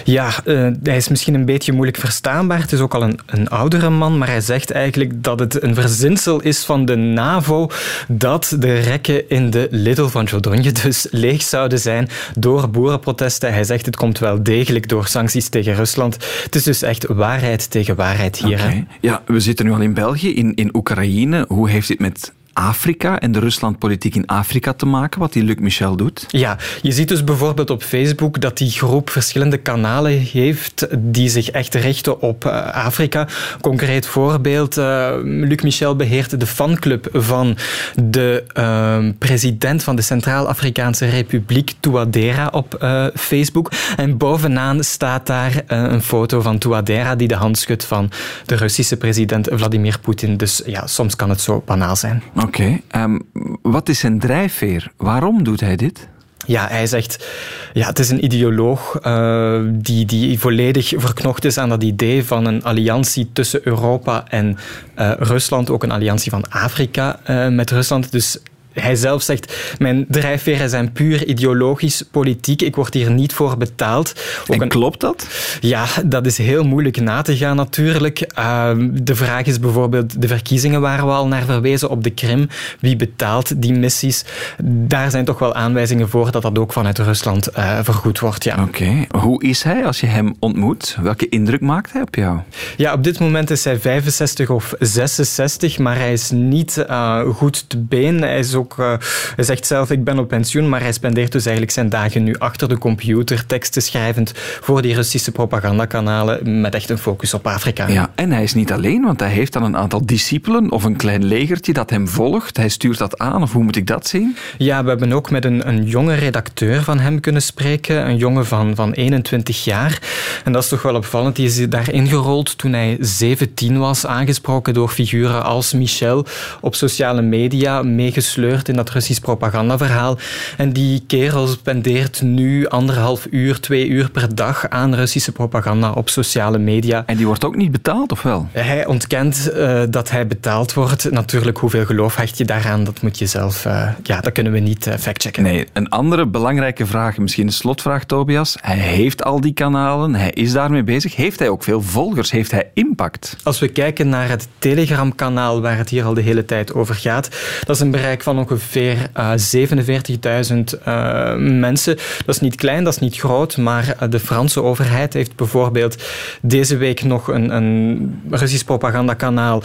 Ja, 0.04 0.32
uh, 0.44 0.70
hij 0.82 0.96
is 0.96 1.08
misschien 1.08 1.34
een 1.34 1.44
beetje 1.44 1.72
moeilijk 1.72 1.98
verstaanbaar. 1.98 2.60
Het 2.60 2.72
is 2.72 2.80
ook 2.80 2.94
al 2.94 3.02
een, 3.02 3.18
een 3.26 3.48
oudere 3.48 3.90
man, 3.90 4.18
maar 4.18 4.28
hij 4.28 4.40
zegt 4.40 4.70
eigenlijk 4.70 5.22
dat 5.22 5.38
het 5.38 5.62
een 5.62 5.74
verzinsel 5.74 6.40
is 6.40 6.64
van 6.64 6.84
de 6.84 6.96
NAVO 6.96 7.70
dat 8.08 8.56
de 8.58 8.78
rekken 8.78 9.28
in 9.28 9.50
de 9.50 9.68
Lidl 9.70 10.06
van 10.06 10.24
Jodonje 10.24 10.72
dus 10.72 11.06
leeg 11.24 11.42
zouden 11.42 11.78
zijn 11.78 12.08
door 12.38 12.70
boerenprotesten. 12.70 13.52
Hij 13.52 13.64
zegt 13.64 13.86
het 13.86 13.96
komt 13.96 14.18
wel 14.18 14.42
degelijk 14.42 14.88
door 14.88 15.06
sancties 15.06 15.48
tegen 15.48 15.74
Rusland. 15.74 16.16
Het 16.44 16.54
is 16.54 16.62
dus 16.62 16.82
echt 16.82 17.06
waarheid 17.06 17.70
tegen 17.70 17.96
waarheid 17.96 18.36
hier. 18.36 18.58
Okay. 18.58 18.86
Ja, 19.00 19.22
we 19.26 19.40
zitten 19.40 19.66
nu 19.66 19.72
al 19.72 19.80
in 19.80 19.94
België, 19.94 20.34
in, 20.34 20.54
in 20.54 20.76
Oekraïne. 20.76 21.44
Hoe 21.48 21.70
heeft 21.70 21.88
dit 21.88 21.98
met 21.98 22.32
Afrika 22.54 23.20
en 23.20 23.32
de 23.32 23.38
Ruslandpolitiek 23.38 24.14
in 24.14 24.26
Afrika 24.26 24.72
te 24.72 24.86
maken, 24.86 25.20
wat 25.20 25.32
die 25.32 25.42
Luc 25.42 25.56
Michel 25.58 25.96
doet? 25.96 26.26
Ja, 26.28 26.56
je 26.82 26.92
ziet 26.92 27.08
dus 27.08 27.24
bijvoorbeeld 27.24 27.70
op 27.70 27.82
Facebook 27.82 28.40
dat 28.40 28.58
die 28.58 28.70
groep 28.70 29.10
verschillende 29.10 29.56
kanalen 29.56 30.18
heeft 30.18 30.86
die 30.98 31.28
zich 31.28 31.50
echt 31.50 31.74
richten 31.74 32.20
op 32.20 32.44
uh, 32.44 32.66
Afrika. 32.66 33.28
Concreet 33.60 34.06
voorbeeld, 34.06 34.78
uh, 34.78 35.10
Luc 35.22 35.62
Michel 35.62 35.96
beheert 35.96 36.40
de 36.40 36.46
fanclub 36.46 37.08
van 37.12 37.56
de 38.02 38.44
uh, 38.58 38.98
president 39.18 39.82
van 39.82 39.96
de 39.96 40.02
Centraal-Afrikaanse 40.02 41.06
Republiek, 41.06 41.72
Touadera, 41.80 42.48
op 42.52 42.78
uh, 42.82 43.06
Facebook. 43.14 43.70
En 43.96 44.16
bovenaan 44.16 44.84
staat 44.84 45.26
daar 45.26 45.62
een 45.66 46.02
foto 46.02 46.40
van 46.40 46.58
Touadera 46.58 47.14
die 47.14 47.28
de 47.28 47.34
hand 47.34 47.58
schudt 47.58 47.84
van 47.84 48.10
de 48.46 48.54
Russische 48.54 48.96
president 48.96 49.48
Vladimir 49.52 49.98
Poetin. 50.00 50.36
Dus 50.36 50.62
ja, 50.66 50.86
soms 50.86 51.16
kan 51.16 51.30
het 51.30 51.40
zo 51.40 51.62
banaal 51.66 51.96
zijn. 51.96 52.22
Oké, 52.44 52.80
um, 52.96 53.22
wat 53.62 53.88
is 53.88 53.98
zijn 53.98 54.18
drijfveer? 54.18 54.92
Waarom 54.96 55.44
doet 55.44 55.60
hij 55.60 55.76
dit? 55.76 56.08
Ja, 56.46 56.68
hij 56.68 56.86
zegt, 56.86 57.26
ja, 57.72 57.86
het 57.86 57.98
is 57.98 58.10
een 58.10 58.24
ideoloog 58.24 58.98
uh, 59.06 59.60
die, 59.72 60.04
die 60.04 60.38
volledig 60.38 60.92
verknocht 60.96 61.44
is 61.44 61.58
aan 61.58 61.68
dat 61.68 61.82
idee 61.82 62.24
van 62.24 62.46
een 62.46 62.64
alliantie 62.64 63.30
tussen 63.32 63.60
Europa 63.62 64.24
en 64.28 64.56
uh, 64.98 65.12
Rusland, 65.18 65.70
ook 65.70 65.82
een 65.82 65.90
alliantie 65.90 66.30
van 66.30 66.44
Afrika 66.48 67.20
uh, 67.30 67.48
met 67.48 67.70
Rusland. 67.70 68.12
Dus 68.12 68.38
hij 68.74 68.96
zelf 68.96 69.22
zegt, 69.22 69.74
mijn 69.78 70.06
drijfveren 70.08 70.70
zijn 70.70 70.92
puur 70.92 71.26
ideologisch, 71.26 72.02
politiek. 72.10 72.62
Ik 72.62 72.76
word 72.76 72.94
hier 72.94 73.10
niet 73.10 73.32
voor 73.32 73.56
betaald. 73.56 74.14
Ook 74.42 74.54
en 74.54 74.62
een... 74.62 74.68
klopt 74.68 75.00
dat? 75.00 75.26
Ja, 75.60 75.86
dat 76.04 76.26
is 76.26 76.38
heel 76.38 76.64
moeilijk 76.64 77.00
na 77.00 77.22
te 77.22 77.36
gaan 77.36 77.56
natuurlijk. 77.56 78.32
Uh, 78.38 78.70
de 78.92 79.14
vraag 79.14 79.46
is 79.46 79.60
bijvoorbeeld, 79.60 80.20
de 80.20 80.28
verkiezingen 80.28 80.80
waar 80.80 81.06
we 81.06 81.12
al 81.12 81.26
naar 81.26 81.44
verwezen 81.44 81.90
op 81.90 82.04
de 82.04 82.10
Krim. 82.10 82.48
Wie 82.80 82.96
betaalt 82.96 83.62
die 83.62 83.72
missies? 83.72 84.24
Daar 84.64 85.10
zijn 85.10 85.24
toch 85.24 85.38
wel 85.38 85.54
aanwijzingen 85.54 86.08
voor 86.08 86.30
dat 86.30 86.42
dat 86.42 86.58
ook 86.58 86.72
vanuit 86.72 86.98
Rusland 86.98 87.48
uh, 87.58 87.78
vergoed 87.82 88.18
wordt. 88.18 88.44
Ja. 88.44 88.54
Oké. 88.54 88.62
Okay. 88.62 89.08
Hoe 89.20 89.42
is 89.42 89.62
hij 89.62 89.86
als 89.86 90.00
je 90.00 90.06
hem 90.06 90.34
ontmoet? 90.38 90.96
Welke 91.02 91.28
indruk 91.28 91.60
maakt 91.60 91.92
hij 91.92 92.02
op 92.02 92.14
jou? 92.14 92.38
Ja, 92.76 92.92
op 92.92 93.04
dit 93.04 93.18
moment 93.18 93.50
is 93.50 93.64
hij 93.64 93.78
65 93.78 94.50
of 94.50 94.74
66, 94.78 95.78
maar 95.78 95.96
hij 95.96 96.12
is 96.12 96.30
niet 96.30 96.84
uh, 96.88 97.20
goed 97.20 97.64
te 97.68 97.78
been. 97.78 98.22
Hij 98.22 98.38
is 98.38 98.54
ook 98.54 98.63
ook, 98.64 98.76
uh, 98.78 98.94
hij 99.36 99.44
zegt 99.44 99.66
zelf, 99.66 99.90
ik 99.90 100.04
ben 100.04 100.18
op 100.18 100.28
pensioen, 100.28 100.68
maar 100.68 100.80
hij 100.80 100.92
spendeert 100.92 101.32
dus 101.32 101.42
eigenlijk 101.42 101.74
zijn 101.74 101.88
dagen 101.88 102.22
nu 102.22 102.34
achter 102.38 102.68
de 102.68 102.78
computer, 102.78 103.46
teksten 103.46 103.82
schrijvend 103.82 104.32
voor 104.60 104.82
die 104.82 104.94
Russische 104.94 105.32
propagandakanalen, 105.32 106.60
met 106.60 106.74
echt 106.74 106.90
een 106.90 106.98
focus 106.98 107.34
op 107.34 107.46
Afrika. 107.46 107.88
Ja, 107.88 108.10
en 108.14 108.30
hij 108.30 108.42
is 108.42 108.54
niet 108.54 108.72
alleen, 108.72 109.02
want 109.02 109.20
hij 109.20 109.30
heeft 109.30 109.52
dan 109.52 109.62
een 109.62 109.76
aantal 109.76 110.06
discipelen 110.06 110.70
of 110.70 110.84
een 110.84 110.96
klein 110.96 111.24
legertje 111.24 111.72
dat 111.72 111.90
hem 111.90 112.08
volgt. 112.08 112.56
Hij 112.56 112.68
stuurt 112.68 112.98
dat 112.98 113.18
aan, 113.18 113.42
of 113.42 113.52
hoe 113.52 113.62
moet 113.62 113.76
ik 113.76 113.86
dat 113.86 114.06
zien? 114.06 114.36
Ja, 114.58 114.82
we 114.82 114.88
hebben 114.88 115.12
ook 115.12 115.30
met 115.30 115.44
een, 115.44 115.68
een 115.68 115.84
jonge 115.84 116.14
redacteur 116.14 116.82
van 116.82 116.98
hem 116.98 117.20
kunnen 117.20 117.42
spreken, 117.42 118.08
een 118.08 118.16
jongen 118.16 118.46
van, 118.46 118.74
van 118.74 118.92
21 118.92 119.64
jaar. 119.64 119.98
En 120.44 120.52
dat 120.52 120.62
is 120.62 120.68
toch 120.68 120.82
wel 120.82 120.94
opvallend, 120.94 121.36
die 121.36 121.46
is 121.46 121.68
daar 121.68 121.92
ingerold 121.92 122.58
toen 122.58 122.72
hij 122.72 122.96
17 123.00 123.78
was, 123.78 124.06
aangesproken 124.06 124.74
door 124.74 124.88
figuren 124.88 125.44
als 125.44 125.72
Michel 125.72 126.26
op 126.60 126.74
sociale 126.74 127.22
media, 127.22 127.82
meegesleurd 127.82 128.53
in 128.62 128.76
dat 128.76 128.90
Russisch 128.90 129.20
propagandaverhaal. 129.20 130.18
En 130.56 130.72
die 130.72 131.04
kerel 131.06 131.46
spendeert 131.46 132.22
nu 132.22 132.66
anderhalf 132.66 133.26
uur, 133.30 133.60
twee 133.60 133.88
uur 133.88 134.10
per 134.10 134.34
dag 134.34 134.68
aan 134.68 134.94
Russische 134.94 135.32
propaganda 135.32 135.90
op 135.90 136.08
sociale 136.08 136.58
media. 136.58 137.02
En 137.06 137.16
die 137.16 137.26
wordt 137.26 137.44
ook 137.44 137.56
niet 137.56 137.72
betaald, 137.72 138.12
of 138.12 138.22
wel? 138.22 138.48
Hij 138.52 138.86
ontkent 138.86 139.50
uh, 139.54 139.82
dat 139.90 140.10
hij 140.10 140.26
betaald 140.26 140.74
wordt. 140.74 141.10
Natuurlijk, 141.10 141.58
hoeveel 141.58 141.84
geloof 141.84 142.16
hecht 142.16 142.38
je 142.38 142.44
daaraan? 142.44 142.84
Dat 142.84 143.02
moet 143.02 143.18
je 143.18 143.26
zelf... 143.26 143.64
Uh, 143.64 143.88
ja, 144.02 144.20
dat 144.20 144.32
kunnen 144.32 144.52
we 144.52 144.58
niet 144.58 144.86
uh, 144.86 144.94
factchecken. 144.94 145.42
Nee, 145.42 145.66
een 145.72 145.88
andere 145.88 146.26
belangrijke 146.26 146.86
vraag, 146.86 147.18
misschien 147.18 147.46
een 147.46 147.52
slotvraag, 147.52 148.04
Tobias. 148.04 148.56
Hij 148.60 148.76
heeft 148.76 149.24
al 149.24 149.40
die 149.40 149.52
kanalen, 149.52 150.14
hij 150.14 150.30
is 150.30 150.52
daarmee 150.52 150.82
bezig. 150.82 151.16
Heeft 151.16 151.38
hij 151.38 151.48
ook 151.48 151.62
veel 151.62 151.82
volgers? 151.82 152.30
Heeft 152.30 152.50
hij 152.50 152.70
impact? 152.74 153.36
Als 153.42 153.58
we 153.58 153.68
kijken 153.68 154.08
naar 154.08 154.28
het 154.28 154.48
Telegram-kanaal, 154.58 155.60
waar 155.60 155.76
het 155.76 155.88
hier 155.88 156.04
al 156.04 156.14
de 156.14 156.20
hele 156.20 156.44
tijd 156.44 156.74
over 156.74 156.94
gaat, 156.94 157.28
dat 157.64 157.76
is 157.76 157.82
een 157.82 157.90
bereik 157.90 158.22
van 158.22 158.38
ongeveer 158.50 159.10
uh, 159.16 159.32
47.000 159.32 160.56
uh, 160.88 161.34
mensen. 161.36 161.96
Dat 162.26 162.34
is 162.34 162.40
niet 162.40 162.54
klein, 162.54 162.84
dat 162.84 162.92
is 162.92 163.00
niet 163.00 163.16
groot, 163.16 163.56
maar 163.56 163.96
de 164.10 164.20
Franse 164.20 164.62
overheid 164.62 165.12
heeft 165.12 165.36
bijvoorbeeld 165.36 166.02
deze 166.42 166.76
week 166.76 167.02
nog 167.04 167.28
een, 167.28 167.50
een 167.50 168.22
Russisch 168.30 168.64
propagandakanaal 168.64 169.62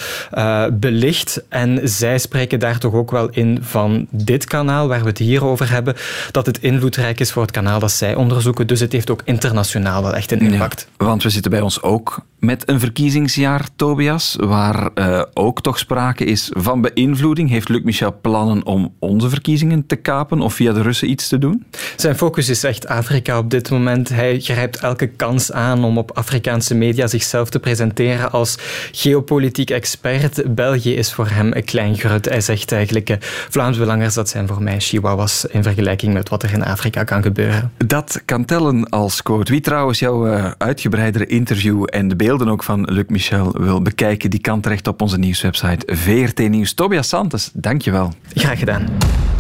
belicht. 0.74 1.44
En 1.50 1.80
zij 1.84 2.18
spreken 2.18 2.60
daar 2.60 2.78
toch 2.78 2.94
ook 2.94 3.12
wel 3.12 3.30
in 3.30 3.58
van 3.62 4.08
dit 4.10 4.46
kanaal, 4.46 4.88
waar 4.88 5.02
we 5.02 5.08
het 5.08 5.18
hier 5.18 5.46
over 5.46 5.70
hebben, 5.70 5.96
dat 6.32 6.46
het 6.46 6.62
invloedrijk 6.62 7.20
is 7.20 7.32
voor 7.32 7.42
het 7.42 7.52
kanaal 7.52 7.80
dat 7.80 7.92
zij 7.92 8.16
onderzoeken. 8.16 8.68
Dus 8.68 8.80
het 8.80 8.92
heeft 8.92 9.10
ook 9.10 9.22
internationaal 9.26 10.04
wel 10.04 10.16
echt 10.16 10.32
een 10.32 10.42
impact. 10.42 10.88
Ja, 10.98 11.06
want 11.06 11.24
we 11.24 11.30
zitten 11.30 11.52
bij 11.52 11.62
ons 11.62 11.82
ook 11.82 12.26
met 12.40 12.70
een 12.70 12.80
verkiezingsjaar, 12.80 13.68
Tobias, 13.76 14.36
waar 14.40 14.90
uh, 14.96 15.22
ook 15.34 15.62
toch 15.62 15.80
sprake 15.80 16.24
is 16.24 16.50
van 16.58 16.82
beïnvloeding. 16.82 17.50
Heeft 17.50 17.70
Luc 17.70 17.84
Michel 17.84 18.18
plannen 18.22 18.66
om 18.70 18.94
onze 19.00 19.30
verkiezingen 19.30 19.86
te 19.86 19.96
kapen 19.96 20.42
of 20.42 20.54
via 20.54 20.74
de 20.74 20.82
Russen 20.82 21.10
iets 21.10 21.28
te 21.28 21.38
doen? 21.38 21.66
Zijn 21.96 22.16
focus 22.16 22.50
is 22.50 22.64
echt 22.64 22.88
Afrika 22.88 23.38
op 23.38 23.50
dit 23.50 23.70
moment. 23.70 24.10
Hij 24.10 24.40
grijpt 24.40 24.78
elke 24.78 25.08
kans 25.08 25.52
aan 25.52 25.84
om 25.84 25.98
op 25.98 26.12
Afrikaanse 26.12 26.76
media 26.76 27.08
zichzelf 27.08 27.50
te 27.50 27.60
presenteren 27.60 28.32
als 28.32 28.58
geopolitiek 28.92 29.70
expert. 29.70 30.56
België 30.56 30.96
is 30.96 31.14
voor 31.14 31.28
hem 31.28 31.52
een 31.54 31.64
klein 31.64 31.98
grut. 31.98 32.26
Hij 32.26 32.42
zegt 32.42 32.72
eigenlijk, 32.72 33.10
uh, 33.10 33.16
Vlaamse 33.50 33.80
belangers, 33.80 34.14
dat 34.14 34.30
zijn 34.30 34.48
voor 34.48 34.64
mij 34.64 34.80
chihuahuas 34.80 35.46
in 35.46 35.64
vergelijking 35.64 36.14
met 36.14 36.30
wat 36.30 36.44
er 36.44 36.54
in 36.54 36.64
Afrika 36.64 37.04
kan 37.04 37.22
gebeuren. 37.22 37.72
Dat 37.78 38.22
kan 38.26 38.46
tellen 38.46 38.90
als 38.90 39.24
quote. 39.24 39.52
Wie 39.52 39.62
trouwens 39.62 40.00
jouw 40.00 40.28
uh, 40.28 40.52
uitgebreidere 40.58 41.26
interview 41.26 41.84
en 41.86 42.08
de 42.08 42.16
beelden 42.16 42.50
ook 42.50 42.64
van 42.64 42.84
Luc 42.92 43.06
Michel 43.08 43.52
wil 43.58 43.82
bekijken, 43.82 44.30
die 44.30 44.40
kan 44.40 44.62
terecht 44.62 44.88
op 44.88 45.02
onze 45.02 45.18
nieuwswebsite 45.18 45.96
VRT 45.96 46.50
Nieuws. 46.50 46.74
Tobias 46.74 47.08
Santos, 47.08 47.50
dankjewel. 47.54 48.14
Graag 48.34 48.49
gedaan. 48.58 48.88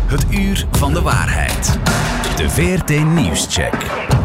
Het 0.05 0.25
uur 0.29 0.65
van 0.71 0.93
de 0.93 1.01
waarheid. 1.01 1.79
De 2.35 2.49
VRT 2.49 3.03
Nieuwscheck. 3.03 4.18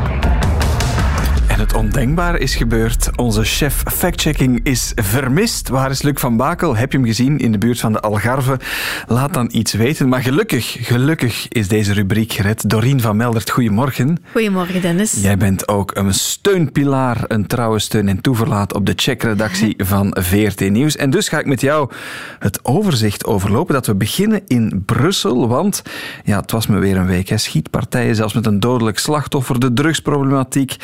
En 1.55 1.61
het 1.61 1.75
ondenkbare 1.75 2.39
is 2.39 2.55
gebeurd. 2.55 3.11
Onze 3.17 3.45
chef 3.45 3.83
factchecking 3.93 4.61
is 4.63 4.93
vermist. 4.95 5.69
Waar 5.69 5.91
is 5.91 6.03
Luc 6.03 6.21
van 6.21 6.37
Bakel? 6.37 6.77
Heb 6.77 6.93
je 6.93 6.99
hem 6.99 7.07
gezien 7.07 7.39
in 7.39 7.53
de 7.53 7.59
buurt 7.59 7.81
van 7.81 7.93
de 7.93 8.01
Algarve? 8.01 8.59
Laat 9.07 9.35
dan 9.35 9.49
iets 9.53 9.73
weten. 9.73 10.09
Maar 10.09 10.23
gelukkig, 10.23 10.77
gelukkig 10.81 11.49
is 11.49 11.69
deze 11.69 11.93
rubriek 11.93 12.33
gered. 12.33 12.71
Dorien 12.71 13.01
van 13.01 13.17
Meldert, 13.17 13.51
goedemorgen. 13.51 14.19
Goedemorgen, 14.33 14.81
Dennis. 14.81 15.13
Jij 15.13 15.37
bent 15.37 15.69
ook 15.69 15.97
een 15.97 16.15
steunpilaar, 16.15 17.25
een 17.29 17.47
trouwe 17.47 17.79
steun 17.79 18.09
en 18.09 18.21
toeverlaat 18.21 18.75
op 18.75 18.87
de 18.87 18.93
checkredactie 18.97 19.75
van 19.85 20.17
VRT 20.21 20.71
Nieuws. 20.71 20.97
En 20.97 21.11
dus 21.11 21.29
ga 21.29 21.39
ik 21.39 21.47
met 21.47 21.61
jou 21.61 21.91
het 22.39 22.65
overzicht 22.65 23.25
overlopen. 23.25 23.75
Dat 23.75 23.87
we 23.87 23.95
beginnen 23.95 24.43
in 24.47 24.83
Brussel. 24.87 25.49
Want 25.49 25.83
ja, 26.25 26.41
het 26.41 26.51
was 26.51 26.67
me 26.67 26.79
weer 26.79 26.97
een 26.97 27.07
week. 27.07 27.29
Hè. 27.29 27.39
Schietpartijen, 27.39 28.17
zelfs 28.17 28.35
met 28.35 28.47
een 28.47 28.61
dodelijk 28.61 28.99
slachtoffer. 28.99 29.61
De 29.61 29.73
drugsproblematiek. 29.73 30.77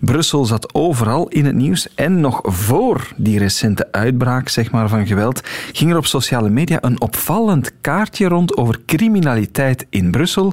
Brussel 0.00 0.14
zat 0.22 0.74
overal 0.74 1.28
in 1.28 1.44
het 1.44 1.54
nieuws. 1.54 1.88
En 1.94 2.20
nog 2.20 2.40
voor 2.42 3.08
die 3.16 3.38
recente 3.38 3.88
uitbraak 3.90 4.48
zeg 4.48 4.70
maar, 4.70 4.88
van 4.88 5.06
geweld 5.06 5.40
ging 5.72 5.90
er 5.90 5.96
op 5.96 6.06
sociale 6.06 6.48
media 6.48 6.78
een 6.80 7.00
opvallend 7.00 7.72
kaartje 7.80 8.28
rond 8.28 8.56
over 8.56 8.78
criminaliteit 8.86 9.86
in 9.90 10.10
Brussel. 10.10 10.52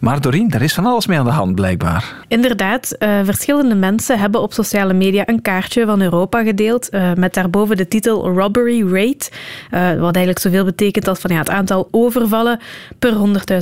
Maar 0.00 0.20
Doreen, 0.20 0.50
daar 0.50 0.62
is 0.62 0.74
van 0.74 0.86
alles 0.86 1.06
mee 1.06 1.18
aan 1.18 1.24
de 1.24 1.30
hand 1.30 1.54
blijkbaar. 1.54 2.14
Inderdaad, 2.28 2.96
uh, 2.98 3.20
verschillende 3.24 3.74
mensen 3.74 4.18
hebben 4.18 4.40
op 4.40 4.52
sociale 4.52 4.92
media 4.92 5.28
een 5.28 5.42
kaartje 5.42 5.84
van 5.84 6.00
Europa 6.00 6.42
gedeeld 6.42 6.94
uh, 6.94 7.12
met 7.14 7.34
daarboven 7.34 7.76
de 7.76 7.88
titel 7.88 8.30
Robbery 8.30 8.82
Rate. 8.82 9.30
Uh, 9.70 10.00
wat 10.00 10.14
eigenlijk 10.14 10.38
zoveel 10.38 10.64
betekent 10.64 11.08
als 11.08 11.18
van, 11.18 11.30
ja, 11.30 11.38
het 11.38 11.50
aantal 11.50 11.88
overvallen 11.90 12.60
per 12.98 13.14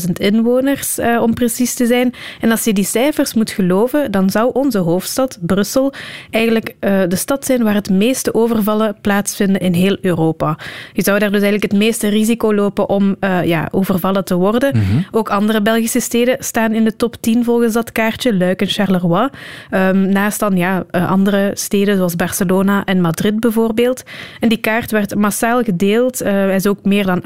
100.000 0.06 0.12
inwoners, 0.12 0.98
om 1.20 1.34
precies 1.34 1.74
te 1.74 1.86
zijn. 1.86 2.14
En 2.40 2.50
als 2.50 2.64
je 2.64 2.72
die 2.72 2.84
cijfers 2.84 3.34
moet 3.34 3.50
geloven, 3.50 4.10
dan 4.10 4.30
zou 4.30 4.50
onze 4.52 4.78
hoofdstad 4.78 5.38
Brussel 5.40 5.92
eigenlijk 6.30 6.74
uh, 6.80 7.02
de 7.08 7.16
stad 7.16 7.44
zijn 7.44 7.62
waar 7.62 7.74
het 7.74 7.90
meeste 7.90 8.34
overvallen 8.34 8.96
plaatsvinden 9.00 9.60
in 9.60 9.72
heel 9.72 9.96
Europa. 10.00 10.58
Je 10.92 11.02
zou 11.02 11.18
daar 11.18 11.30
dus 11.30 11.42
eigenlijk 11.42 11.72
het 11.72 11.80
meeste 11.80 12.08
risico 12.08 12.54
lopen 12.54 12.88
om 12.88 13.16
uh, 13.20 13.44
ja, 13.44 13.68
overvallen 13.70 14.24
te 14.24 14.34
worden. 14.34 14.76
Mm 14.76 14.82
-hmm. 14.82 15.06
Ook 15.10 15.30
andere 15.30 15.62
Belgische 15.62 16.00
steden 16.00 16.36
staan 16.38 16.72
in 16.72 16.84
de 16.84 16.96
top 16.96 17.16
10 17.20 17.44
volgens 17.44 17.72
dat 17.72 17.92
kaartje, 17.92 18.36
Luik 18.36 18.60
en 18.60 18.66
Charleroi. 18.66 19.28
Um, 19.70 20.08
naast 20.08 20.40
dan 20.40 20.56
ja, 20.56 20.84
uh, 20.90 21.10
andere 21.10 21.50
steden 21.54 21.96
zoals 21.96 22.16
Barcelona 22.16 22.84
en 22.84 23.00
Madrid 23.00 23.40
bijvoorbeeld. 23.40 24.02
En 24.40 24.48
die 24.48 24.58
kaart 24.58 24.90
werd 24.90 25.14
massaal 25.14 25.62
gedeeld. 25.62 26.18
Hij 26.18 26.54
is 26.54 26.66
ook 26.66 26.84
meer 26.84 27.06
dan 27.06 27.22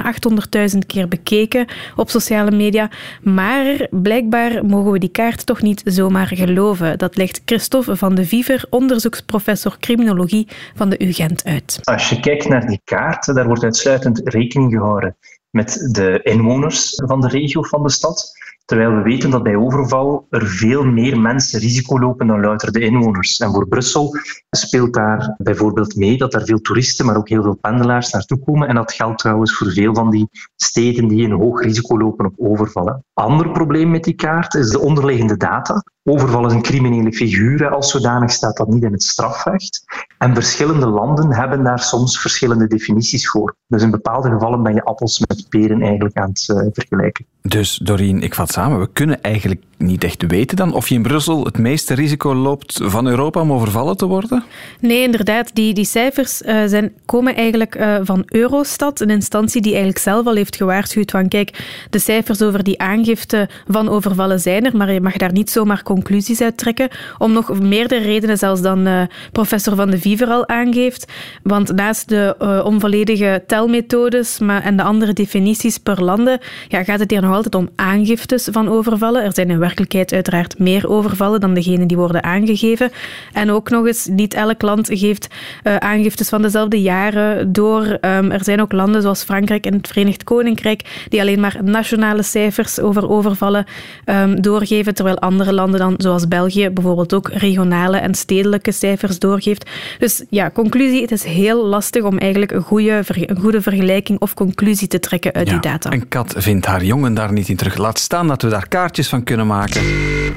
800.000 0.72 0.78
keer 0.86 1.08
bekeken 1.08 1.66
op 1.96 2.10
sociale 2.10 2.50
media. 2.50 2.90
Maar 3.22 3.86
blijkbaar 3.90 4.64
mogen 4.66 4.92
we 4.92 4.98
die 4.98 5.08
kaart 5.08 5.46
toch 5.46 5.62
niet 5.62 5.82
zomaar 5.84 6.26
geloven. 6.26 6.98
Dat 6.98 7.16
legt 7.16 7.42
Christophe 7.44 7.96
van 7.96 8.03
de 8.12 8.26
Viver, 8.26 8.66
onderzoeksprofessor 8.70 9.76
criminologie 9.78 10.48
van 10.74 10.88
de 10.88 11.04
UGent 11.04 11.44
uit. 11.44 11.78
Als 11.82 12.08
je 12.08 12.20
kijkt 12.20 12.48
naar 12.48 12.66
die 12.66 12.80
kaart, 12.84 13.34
daar 13.34 13.46
wordt 13.46 13.62
uitsluitend 13.62 14.20
rekening 14.24 14.72
gehouden 14.72 15.16
met 15.50 15.88
de 15.92 16.20
inwoners 16.22 17.02
van 17.06 17.20
de 17.20 17.28
regio 17.28 17.62
van 17.62 17.82
de 17.82 17.90
stad. 17.90 18.32
Terwijl 18.64 18.94
we 18.94 19.02
weten 19.02 19.30
dat 19.30 19.42
bij 19.42 19.56
overval 19.56 20.26
er 20.30 20.46
veel 20.46 20.84
meer 20.84 21.20
mensen 21.20 21.60
risico 21.60 22.00
lopen 22.00 22.26
dan 22.26 22.40
louter 22.40 22.72
de 22.72 22.80
inwoners. 22.80 23.38
En 23.38 23.50
voor 23.50 23.68
Brussel 23.68 24.16
speelt 24.50 24.94
daar 24.94 25.34
bijvoorbeeld 25.38 25.96
mee 25.96 26.18
dat 26.18 26.34
er 26.34 26.44
veel 26.44 26.60
toeristen, 26.60 27.06
maar 27.06 27.16
ook 27.16 27.28
heel 27.28 27.42
veel 27.42 27.58
pendelaars 27.60 28.10
naartoe 28.10 28.38
komen. 28.38 28.68
En 28.68 28.74
dat 28.74 28.92
geldt 28.92 29.18
trouwens 29.18 29.56
voor 29.56 29.72
veel 29.72 29.94
van 29.94 30.10
die 30.10 30.28
steden 30.56 31.08
die 31.08 31.24
een 31.24 31.40
hoog 31.40 31.62
risico 31.62 31.98
lopen 31.98 32.26
op 32.26 32.34
overvallen. 32.36 33.04
Ander 33.14 33.50
probleem 33.50 33.90
met 33.90 34.04
die 34.04 34.14
kaart 34.14 34.54
is 34.54 34.70
de 34.70 34.80
onderliggende 34.80 35.36
data. 35.36 35.84
Overval 36.02 36.46
is 36.46 36.52
een 36.52 36.62
criminele 36.62 37.12
figuur, 37.12 37.68
als 37.68 37.90
zodanig 37.90 38.30
staat 38.30 38.56
dat 38.56 38.68
niet 38.68 38.82
in 38.82 38.92
het 38.92 39.02
strafrecht. 39.02 39.84
En 40.18 40.34
verschillende 40.34 40.86
landen 40.86 41.34
hebben 41.34 41.64
daar 41.64 41.78
soms 41.78 42.20
verschillende 42.20 42.66
definities 42.66 43.28
voor. 43.28 43.56
Dus 43.66 43.82
in 43.82 43.90
bepaalde 43.90 44.30
gevallen 44.30 44.62
ben 44.62 44.74
je 44.74 44.84
appels 44.84 45.18
met 45.18 45.46
peren 45.48 45.82
eigenlijk 45.82 46.16
aan 46.16 46.28
het 46.28 46.48
uh, 46.50 46.66
vergelijken. 46.72 47.26
Dus 47.42 47.76
Doreen, 47.82 48.22
ik 48.22 48.34
vat 48.34 48.50
samen, 48.50 48.80
we 48.80 48.88
kunnen 48.92 49.22
eigenlijk 49.22 49.62
niet 49.78 50.04
echt 50.04 50.26
weten 50.26 50.56
dan 50.56 50.74
of 50.74 50.88
je 50.88 50.94
in 50.94 51.02
Brussel 51.02 51.44
het 51.44 51.58
meeste 51.58 51.94
risico 51.94 52.34
loopt 52.34 52.80
van 52.82 53.06
Europa 53.06 53.40
om 53.40 53.52
overvallen 53.52 53.96
te 53.96 54.06
worden? 54.06 54.44
Nee, 54.80 55.02
inderdaad. 55.02 55.54
Die, 55.54 55.74
die 55.74 55.84
cijfers 55.84 56.42
uh, 56.42 56.62
zijn, 56.66 56.92
komen 57.06 57.34
eigenlijk 57.34 57.76
uh, 57.76 57.96
van 58.02 58.22
Eurostat, 58.26 59.00
een 59.00 59.10
instantie 59.10 59.60
die 59.60 59.70
eigenlijk 59.70 60.02
zelf 60.02 60.26
al 60.26 60.34
heeft 60.34 60.56
gewaarschuwd 60.56 61.10
van 61.10 61.28
kijk, 61.28 61.86
de 61.90 61.98
cijfers 61.98 62.42
over 62.42 62.64
die 62.64 62.78
aangifte 63.04 63.48
van 63.68 63.88
overvallen 63.88 64.40
zijn 64.40 64.64
er, 64.64 64.76
maar 64.76 64.92
je 64.92 65.00
mag 65.00 65.16
daar 65.16 65.32
niet 65.32 65.50
zomaar 65.50 65.82
conclusies 65.82 66.40
uit 66.40 66.56
trekken, 66.56 66.88
om 67.18 67.32
nog 67.32 67.60
meerdere 67.60 68.02
redenen 68.02 68.38
zelfs 68.38 68.60
dan 68.60 68.86
uh, 68.86 69.02
professor 69.32 69.76
Van 69.76 69.90
de 69.90 69.98
Viever 69.98 70.28
al 70.28 70.48
aangeeft. 70.48 71.12
Want 71.42 71.74
naast 71.74 72.08
de 72.08 72.62
onvolledige 72.64 73.42
telmethodes 73.46 74.38
maar, 74.38 74.62
en 74.62 74.76
de 74.76 74.82
andere 74.82 75.12
definities 75.12 75.78
per 75.78 76.02
landen, 76.02 76.38
ja, 76.68 76.84
gaat 76.84 77.00
het 77.00 77.10
hier 77.10 77.20
nog 77.20 77.34
altijd 77.34 77.54
om 77.54 77.68
aangiftes 77.76 78.48
van 78.52 78.68
overvallen. 78.68 79.22
Er 79.22 79.34
zijn 79.34 79.50
in 79.50 79.58
werkelijkheid 79.58 80.12
uiteraard 80.12 80.58
meer 80.58 80.88
overvallen 80.88 81.40
dan 81.40 81.54
degene 81.54 81.86
die 81.86 81.96
worden 81.96 82.22
aangegeven. 82.22 82.90
En 83.32 83.50
ook 83.50 83.70
nog 83.70 83.86
eens, 83.86 84.06
niet 84.06 84.34
elk 84.34 84.62
land 84.62 84.88
geeft 84.92 85.28
uh, 85.64 85.76
aangiftes 85.76 86.28
van 86.28 86.42
dezelfde 86.42 86.82
jaren 86.82 87.52
door. 87.52 87.82
Um, 87.84 88.30
er 88.30 88.44
zijn 88.44 88.60
ook 88.60 88.72
landen 88.72 89.02
zoals 89.02 89.22
Frankrijk 89.22 89.66
en 89.66 89.74
het 89.74 89.88
Verenigd 89.88 90.24
Koninkrijk 90.24 91.06
die 91.08 91.20
alleen 91.20 91.40
maar 91.40 91.58
nationale 91.62 92.22
cijfers 92.22 92.80
over 92.80 92.93
overvallen 93.02 93.66
um, 94.06 94.42
doorgeven, 94.42 94.94
terwijl 94.94 95.18
andere 95.18 95.52
landen 95.52 95.80
dan, 95.80 95.94
zoals 95.96 96.28
België, 96.28 96.70
bijvoorbeeld 96.70 97.14
ook 97.14 97.28
regionale 97.28 97.96
en 97.96 98.14
stedelijke 98.14 98.72
cijfers 98.72 99.18
doorgeeft. 99.18 99.70
Dus 99.98 100.24
ja, 100.28 100.50
conclusie, 100.50 101.02
het 101.02 101.10
is 101.10 101.24
heel 101.24 101.66
lastig 101.66 102.02
om 102.02 102.18
eigenlijk 102.18 102.52
een 102.52 102.62
goede, 102.62 103.02
een 103.06 103.40
goede 103.40 103.62
vergelijking 103.62 104.20
of 104.20 104.34
conclusie 104.34 104.88
te 104.88 105.00
trekken 105.00 105.32
uit 105.32 105.46
ja, 105.46 105.52
die 105.52 105.70
data. 105.70 105.92
Een 105.92 106.08
kat 106.08 106.34
vindt 106.36 106.66
haar 106.66 106.84
jongen 106.84 107.14
daar 107.14 107.32
niet 107.32 107.48
in 107.48 107.56
terug. 107.56 107.76
Laat 107.76 107.98
staan 107.98 108.28
dat 108.28 108.42
we 108.42 108.48
daar 108.48 108.68
kaartjes 108.68 109.08
van 109.08 109.24
kunnen 109.24 109.46
maken. 109.46 109.82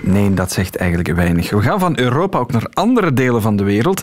Nee, 0.02 0.34
dat 0.34 0.52
zegt 0.52 0.76
eigenlijk 0.76 1.15
weinig. 1.15 1.50
We 1.50 1.62
gaan 1.62 1.80
van 1.80 2.00
Europa 2.00 2.39
ook 2.39 2.52
naar 2.52 2.67
andere 2.73 3.13
delen 3.13 3.41
van 3.41 3.56
de 3.56 3.63
wereld. 3.63 4.02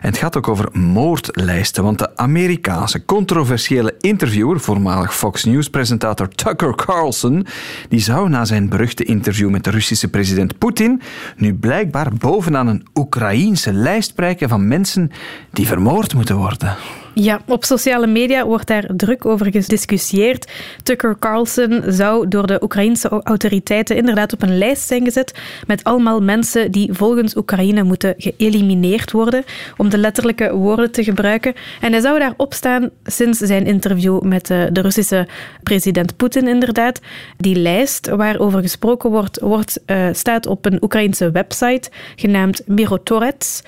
En 0.00 0.08
het 0.08 0.18
gaat 0.18 0.36
ook 0.36 0.48
over 0.48 0.68
moordlijsten. 0.72 1.84
Want 1.84 1.98
de 1.98 2.16
Amerikaanse 2.16 3.04
controversiële 3.04 3.94
interviewer, 4.00 4.60
voormalig 4.60 5.14
Fox 5.14 5.44
News-presentator 5.44 6.28
Tucker 6.28 6.74
Carlson, 6.74 7.46
die 7.88 8.00
zou 8.00 8.28
na 8.28 8.44
zijn 8.44 8.68
beruchte 8.68 9.04
interview 9.04 9.50
met 9.50 9.64
de 9.64 9.70
Russische 9.70 10.08
president 10.08 10.58
Poetin 10.58 11.02
nu 11.36 11.54
blijkbaar 11.54 12.12
bovenaan 12.18 12.66
een 12.66 12.86
Oekraïense 12.94 13.72
lijst 13.72 14.14
prijken 14.14 14.48
van 14.48 14.68
mensen 14.68 15.10
die 15.50 15.66
vermoord 15.66 16.14
moeten 16.14 16.36
worden. 16.36 16.76
Ja, 17.14 17.40
op 17.46 17.64
sociale 17.64 18.06
media 18.06 18.46
wordt 18.46 18.66
daar 18.66 18.84
druk 18.96 19.24
over 19.24 19.50
gediscussieerd. 19.50 20.52
Tucker 20.82 21.18
Carlson 21.18 21.82
zou 21.86 22.28
door 22.28 22.46
de 22.46 22.62
Oekraïnse 22.62 23.08
autoriteiten 23.08 23.96
inderdaad 23.96 24.32
op 24.32 24.42
een 24.42 24.58
lijst 24.58 24.86
zijn 24.86 25.04
gezet 25.04 25.38
met 25.66 25.84
allemaal 25.84 26.22
mensen 26.22 26.70
die 26.70 26.92
volgens 26.92 27.36
Oekraïne 27.36 27.82
moeten 27.82 28.14
geëlimineerd 28.16 29.10
worden, 29.12 29.44
om 29.76 29.88
de 29.88 29.98
letterlijke 29.98 30.54
woorden 30.54 30.92
te 30.92 31.04
gebruiken. 31.04 31.54
En 31.80 31.92
hij 31.92 32.00
zou 32.00 32.18
daarop 32.18 32.54
staan 32.54 32.90
sinds 33.04 33.38
zijn 33.38 33.66
interview 33.66 34.22
met 34.22 34.46
de, 34.46 34.68
de 34.72 34.80
Russische 34.80 35.28
president 35.62 36.16
Poetin, 36.16 36.48
inderdaad. 36.48 37.00
Die 37.36 37.56
lijst 37.56 38.08
waarover 38.08 38.60
gesproken 38.60 39.10
wordt, 39.10 39.40
wordt 39.40 39.80
uh, 39.86 40.08
staat 40.12 40.46
op 40.46 40.66
een 40.66 40.82
Oekraïnse 40.82 41.30
website 41.30 41.90
genaamd 42.16 42.62
Mirotorets. 42.66 43.62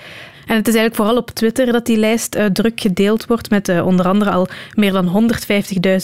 En 0.45 0.55
het 0.55 0.67
is 0.67 0.75
eigenlijk 0.75 0.95
vooral 0.95 1.17
op 1.17 1.29
Twitter 1.29 1.71
dat 1.71 1.85
die 1.85 1.97
lijst 1.97 2.35
uh, 2.35 2.45
druk 2.45 2.81
gedeeld 2.81 3.25
wordt 3.25 3.49
met 3.49 3.69
uh, 3.69 3.85
onder 3.85 4.07
andere 4.07 4.31
al 4.31 4.47
meer 4.73 4.91
dan 4.91 5.29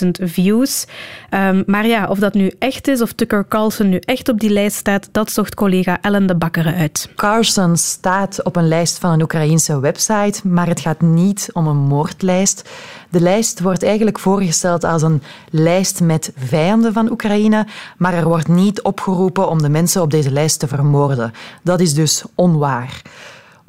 150.000 0.03 0.09
views. 0.23 0.85
Um, 1.29 1.63
maar 1.65 1.87
ja, 1.87 2.07
of 2.07 2.19
dat 2.19 2.33
nu 2.33 2.51
echt 2.59 2.87
is, 2.87 3.01
of 3.01 3.11
Tucker 3.11 3.45
Carlson 3.47 3.89
nu 3.89 3.97
echt 3.97 4.29
op 4.29 4.39
die 4.39 4.49
lijst 4.49 4.77
staat, 4.77 5.09
dat 5.11 5.31
zocht 5.31 5.55
collega 5.55 5.97
Ellen 6.01 6.27
de 6.27 6.35
Bakkeren 6.35 6.75
uit. 6.75 7.09
Carlson 7.15 7.77
staat 7.77 8.43
op 8.43 8.55
een 8.55 8.67
lijst 8.67 8.97
van 8.97 9.11
een 9.11 9.21
Oekraïense 9.21 9.79
website, 9.79 10.47
maar 10.47 10.67
het 10.67 10.79
gaat 10.79 11.01
niet 11.01 11.49
om 11.53 11.67
een 11.67 11.77
moordlijst. 11.77 12.69
De 13.09 13.21
lijst 13.21 13.59
wordt 13.59 13.83
eigenlijk 13.83 14.19
voorgesteld 14.19 14.83
als 14.83 15.01
een 15.01 15.21
lijst 15.49 16.01
met 16.01 16.31
vijanden 16.35 16.93
van 16.93 17.11
Oekraïne, 17.11 17.67
maar 17.97 18.13
er 18.13 18.27
wordt 18.27 18.47
niet 18.47 18.81
opgeroepen 18.81 19.49
om 19.49 19.61
de 19.61 19.69
mensen 19.69 20.01
op 20.01 20.11
deze 20.11 20.31
lijst 20.31 20.59
te 20.59 20.67
vermoorden. 20.67 21.33
Dat 21.63 21.79
is 21.79 21.93
dus 21.93 22.23
onwaar. 22.35 23.01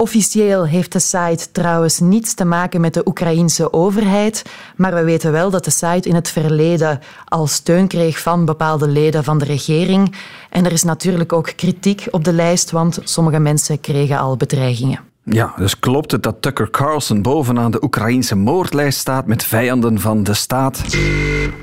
Officieel 0.01 0.65
heeft 0.65 0.91
de 0.91 0.99
site 0.99 1.51
trouwens 1.51 1.99
niets 1.99 2.33
te 2.33 2.45
maken 2.45 2.81
met 2.81 2.93
de 2.93 3.07
Oekraïense 3.07 3.73
overheid, 3.73 4.45
maar 4.75 4.93
we 4.93 5.03
weten 5.03 5.31
wel 5.31 5.49
dat 5.49 5.65
de 5.65 5.71
site 5.71 6.09
in 6.09 6.15
het 6.15 6.29
verleden 6.29 6.99
al 7.25 7.47
steun 7.47 7.87
kreeg 7.87 8.19
van 8.19 8.45
bepaalde 8.45 8.87
leden 8.87 9.23
van 9.23 9.37
de 9.37 9.45
regering. 9.45 10.15
En 10.49 10.65
er 10.65 10.71
is 10.71 10.83
natuurlijk 10.83 11.33
ook 11.33 11.53
kritiek 11.55 12.07
op 12.11 12.23
de 12.23 12.33
lijst, 12.33 12.71
want 12.71 12.99
sommige 13.03 13.39
mensen 13.39 13.81
kregen 13.81 14.19
al 14.19 14.37
bedreigingen. 14.37 14.99
Ja, 15.23 15.53
dus 15.57 15.79
klopt 15.79 16.11
het 16.11 16.23
dat 16.23 16.41
Tucker 16.41 16.69
Carlson 16.69 17.21
bovenaan 17.21 17.71
de 17.71 17.83
Oekraïnse 17.83 18.35
moordlijst 18.35 18.99
staat 18.99 19.25
met 19.25 19.43
vijanden 19.43 19.99
van 19.99 20.23
de 20.23 20.33
staat? 20.33 20.83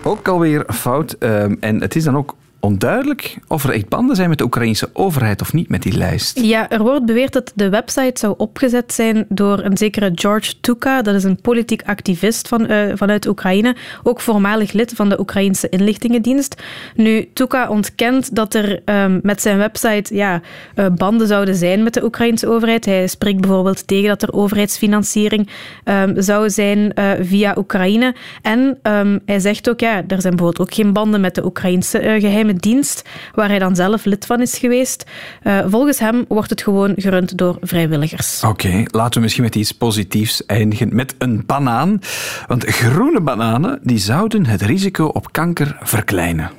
Ook 0.04 0.28
alweer 0.28 0.64
fout. 0.74 1.12
En 1.60 1.80
het 1.80 1.96
is 1.96 2.04
dan 2.04 2.16
ook 2.16 2.34
onduidelijk 2.68 3.36
of 3.46 3.64
er 3.64 3.70
echt 3.70 3.88
banden 3.88 4.16
zijn 4.16 4.28
met 4.28 4.38
de 4.38 4.44
Oekraïnse 4.44 4.90
overheid 4.92 5.40
of 5.40 5.52
niet 5.52 5.68
met 5.68 5.82
die 5.82 5.96
lijst. 5.96 6.40
Ja, 6.40 6.70
er 6.70 6.82
wordt 6.82 7.06
beweerd 7.06 7.32
dat 7.32 7.52
de 7.54 7.68
website 7.68 8.18
zou 8.18 8.34
opgezet 8.36 8.92
zijn 8.92 9.26
door 9.28 9.64
een 9.64 9.76
zekere 9.76 10.10
George 10.14 10.60
Tuka. 10.60 11.02
Dat 11.02 11.14
is 11.14 11.24
een 11.24 11.40
politiek 11.40 11.82
activist 11.82 12.48
van, 12.48 12.70
uh, 12.70 12.92
vanuit 12.94 13.26
Oekraïne, 13.26 13.76
ook 14.02 14.20
voormalig 14.20 14.72
lid 14.72 14.92
van 14.94 15.08
de 15.08 15.20
Oekraïnse 15.20 15.68
inlichtingendienst. 15.68 16.62
Nu, 16.94 17.28
Tuka 17.32 17.68
ontkent 17.68 18.34
dat 18.34 18.54
er 18.54 18.80
um, 18.84 19.20
met 19.22 19.42
zijn 19.42 19.58
website 19.58 20.14
ja, 20.14 20.40
uh, 20.74 20.86
banden 20.96 21.26
zouden 21.26 21.54
zijn 21.54 21.82
met 21.82 21.94
de 21.94 22.04
Oekraïnse 22.04 22.48
overheid. 22.48 22.84
Hij 22.84 23.06
spreekt 23.06 23.40
bijvoorbeeld 23.40 23.86
tegen 23.86 24.08
dat 24.08 24.22
er 24.22 24.32
overheidsfinanciering 24.32 25.48
um, 25.84 26.22
zou 26.22 26.50
zijn 26.50 26.92
uh, 26.94 27.10
via 27.20 27.54
Oekraïne. 27.58 28.14
En 28.42 28.78
um, 28.82 29.20
hij 29.24 29.38
zegt 29.38 29.68
ook, 29.68 29.80
ja, 29.80 29.96
er 29.96 30.20
zijn 30.20 30.36
bijvoorbeeld 30.36 30.68
ook 30.68 30.74
geen 30.74 30.92
banden 30.92 31.20
met 31.20 31.34
de 31.34 31.44
Oekraïnse 31.44 32.16
geheime 32.18 32.56
dienst, 32.58 33.08
waar 33.34 33.48
hij 33.48 33.58
dan 33.58 33.76
zelf 33.76 34.04
lid 34.04 34.26
van 34.26 34.40
is 34.40 34.58
geweest. 34.58 35.04
Uh, 35.42 35.58
volgens 35.66 35.98
hem 35.98 36.24
wordt 36.28 36.50
het 36.50 36.62
gewoon 36.62 36.92
gerund 36.96 37.38
door 37.38 37.56
vrijwilligers. 37.60 38.44
Oké, 38.44 38.82
laten 38.90 39.14
we 39.14 39.20
misschien 39.20 39.44
met 39.44 39.54
iets 39.54 39.72
positiefs 39.72 40.46
eindigen. 40.46 40.94
Met 40.94 41.14
een 41.18 41.42
banaan. 41.46 42.00
Want 42.46 42.64
groene 42.64 43.20
bananen 43.20 43.78
die 43.82 43.98
zouden 43.98 44.46
het 44.46 44.62
risico 44.62 45.04
op 45.04 45.32
kanker 45.32 45.76
verkleinen. 45.80 46.50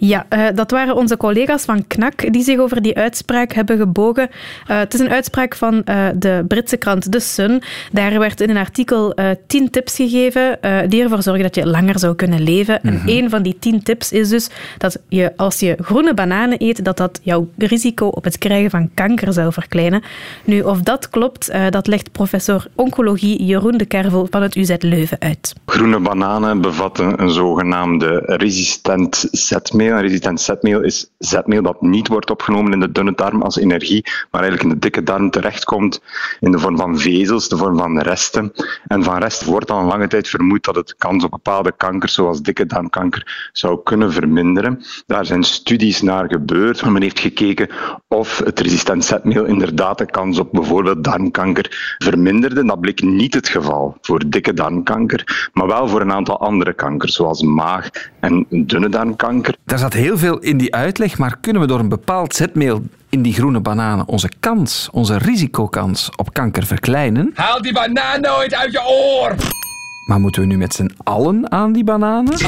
Ja, 0.00 0.26
uh, 0.34 0.46
dat 0.54 0.70
waren 0.70 0.96
onze 0.96 1.16
collega's 1.16 1.64
van 1.64 1.86
KNAK 1.86 2.32
die 2.32 2.42
zich 2.42 2.58
over 2.58 2.82
die 2.82 2.96
uitspraak 2.96 3.52
hebben 3.52 3.78
gebogen. 3.78 4.28
Uh, 4.30 4.78
het 4.78 4.94
is 4.94 5.00
een 5.00 5.10
uitspraak 5.10 5.54
van 5.54 5.74
uh, 5.84 6.06
de 6.14 6.44
Britse 6.48 6.76
krant 6.76 7.12
The 7.12 7.20
Sun. 7.20 7.62
Daar 7.92 8.18
werd 8.18 8.40
in 8.40 8.50
een 8.50 8.56
artikel 8.56 9.14
tien 9.46 9.70
tips 9.70 9.96
gegeven 9.96 10.58
die 10.88 11.02
ervoor 11.02 11.22
zorgen 11.22 11.42
dat 11.42 11.54
je 11.54 11.66
langer 11.66 11.98
zou 11.98 12.14
kunnen 12.14 12.42
leven. 12.42 12.78
Mm 12.82 12.90
-hmm. 12.90 13.08
En 13.08 13.08
een 13.08 13.30
van 13.30 13.42
die 13.42 13.56
tien 13.58 13.82
tips 13.82 14.12
is 14.12 14.28
dus 14.28 14.48
dat 14.78 14.98
je 15.08 15.32
als 15.36 15.60
je 15.60 15.76
groene 15.80 16.14
bananen 16.14 16.62
eet, 16.62 16.84
dat 16.84 16.96
dat 16.96 17.20
jouw 17.22 17.48
risico 17.56 18.06
op 18.06 18.24
het 18.24 18.38
krijgen 18.38 18.70
van 18.70 18.90
kanker 18.94 19.32
zou 19.32 19.52
verkleinen. 19.52 20.02
Nu, 20.44 20.60
of 20.60 20.80
dat 20.80 21.10
klopt, 21.10 21.52
dat 21.70 21.86
legt 21.86 22.12
professor 22.12 22.66
oncologie 22.74 23.44
Jeroen 23.44 23.78
de 23.78 23.84
Kervel 23.86 24.26
van 24.30 24.42
het 24.42 24.56
UZ 24.56 24.74
Leuven 24.78 25.20
uit. 25.20 25.54
Groene 25.66 26.00
bananen 26.00 26.60
bevatten 26.60 27.22
een 27.22 27.30
zogenaamde 27.30 28.22
resistent 28.24 29.28
zetmeel 29.30 29.89
resistent 29.98 30.40
zetmeel 30.40 30.82
is 30.82 31.10
zetmeel 31.18 31.62
dat 31.62 31.80
niet 31.80 32.08
wordt 32.08 32.30
opgenomen 32.30 32.72
in 32.72 32.80
de 32.80 32.92
dunne 32.92 33.14
darm 33.14 33.42
als 33.42 33.56
energie, 33.56 34.04
maar 34.30 34.40
eigenlijk 34.40 34.62
in 34.62 34.68
de 34.68 34.78
dikke 34.78 35.02
darm 35.02 35.30
terechtkomt 35.30 36.02
in 36.40 36.50
de 36.50 36.58
vorm 36.58 36.76
van 36.76 36.98
vezels, 36.98 37.48
de 37.48 37.56
vorm 37.56 37.78
van 37.78 37.98
resten. 37.98 38.52
En 38.86 39.02
van 39.02 39.18
rest 39.18 39.44
wordt 39.44 39.70
al 39.70 39.84
lange 39.84 40.06
tijd 40.06 40.28
vermoed 40.28 40.64
dat 40.64 40.74
het 40.74 40.96
kans 40.96 41.24
op 41.24 41.30
bepaalde 41.30 41.72
kankers, 41.76 42.14
zoals 42.14 42.42
dikke 42.42 42.66
darmkanker, 42.66 43.50
zou 43.52 43.80
kunnen 43.84 44.12
verminderen. 44.12 44.82
Daar 45.06 45.26
zijn 45.26 45.42
studies 45.42 46.02
naar 46.02 46.28
gebeurd. 46.28 46.84
Men 46.84 47.02
heeft 47.02 47.20
gekeken 47.20 47.68
of 48.08 48.38
het 48.38 48.60
resistent 48.60 49.04
zetmeel 49.04 49.44
inderdaad 49.44 49.98
de 49.98 50.06
kans 50.06 50.38
op 50.38 50.52
bijvoorbeeld 50.52 51.04
darmkanker 51.04 51.96
verminderde. 51.98 52.64
Dat 52.64 52.80
bleek 52.80 53.02
niet 53.02 53.34
het 53.34 53.48
geval 53.48 53.96
voor 54.00 54.22
dikke 54.26 54.54
darmkanker, 54.54 55.50
maar 55.52 55.66
wel 55.66 55.88
voor 55.88 56.00
een 56.00 56.12
aantal 56.12 56.40
andere 56.40 56.72
kankers, 56.72 57.14
zoals 57.14 57.42
maag- 57.42 57.90
en 58.20 58.46
dunne 58.48 58.88
darmkanker. 58.88 59.56
Zat 59.80 59.92
heel 59.92 60.18
veel 60.18 60.38
in 60.38 60.56
die 60.58 60.74
uitleg, 60.74 61.18
maar 61.18 61.36
kunnen 61.40 61.62
we 61.62 61.68
door 61.68 61.78
een 61.78 61.88
bepaald 61.88 62.34
zetmeel 62.34 62.82
in 63.08 63.22
die 63.22 63.32
groene 63.32 63.60
bananen 63.60 64.08
onze 64.08 64.30
kans, 64.40 64.88
onze 64.92 65.18
risicokans 65.18 66.10
op 66.16 66.32
kanker 66.32 66.66
verkleinen? 66.66 67.30
Haal 67.34 67.62
die 67.62 67.72
banaan 67.72 68.20
nooit 68.20 68.54
uit 68.54 68.72
je 68.72 68.82
oor! 68.86 69.34
Maar 70.06 70.20
moeten 70.20 70.42
we 70.42 70.48
nu 70.48 70.56
met 70.56 70.74
z'n 70.74 70.90
allen 71.02 71.52
aan 71.52 71.72
die 71.72 71.84
bananen? 71.84 72.38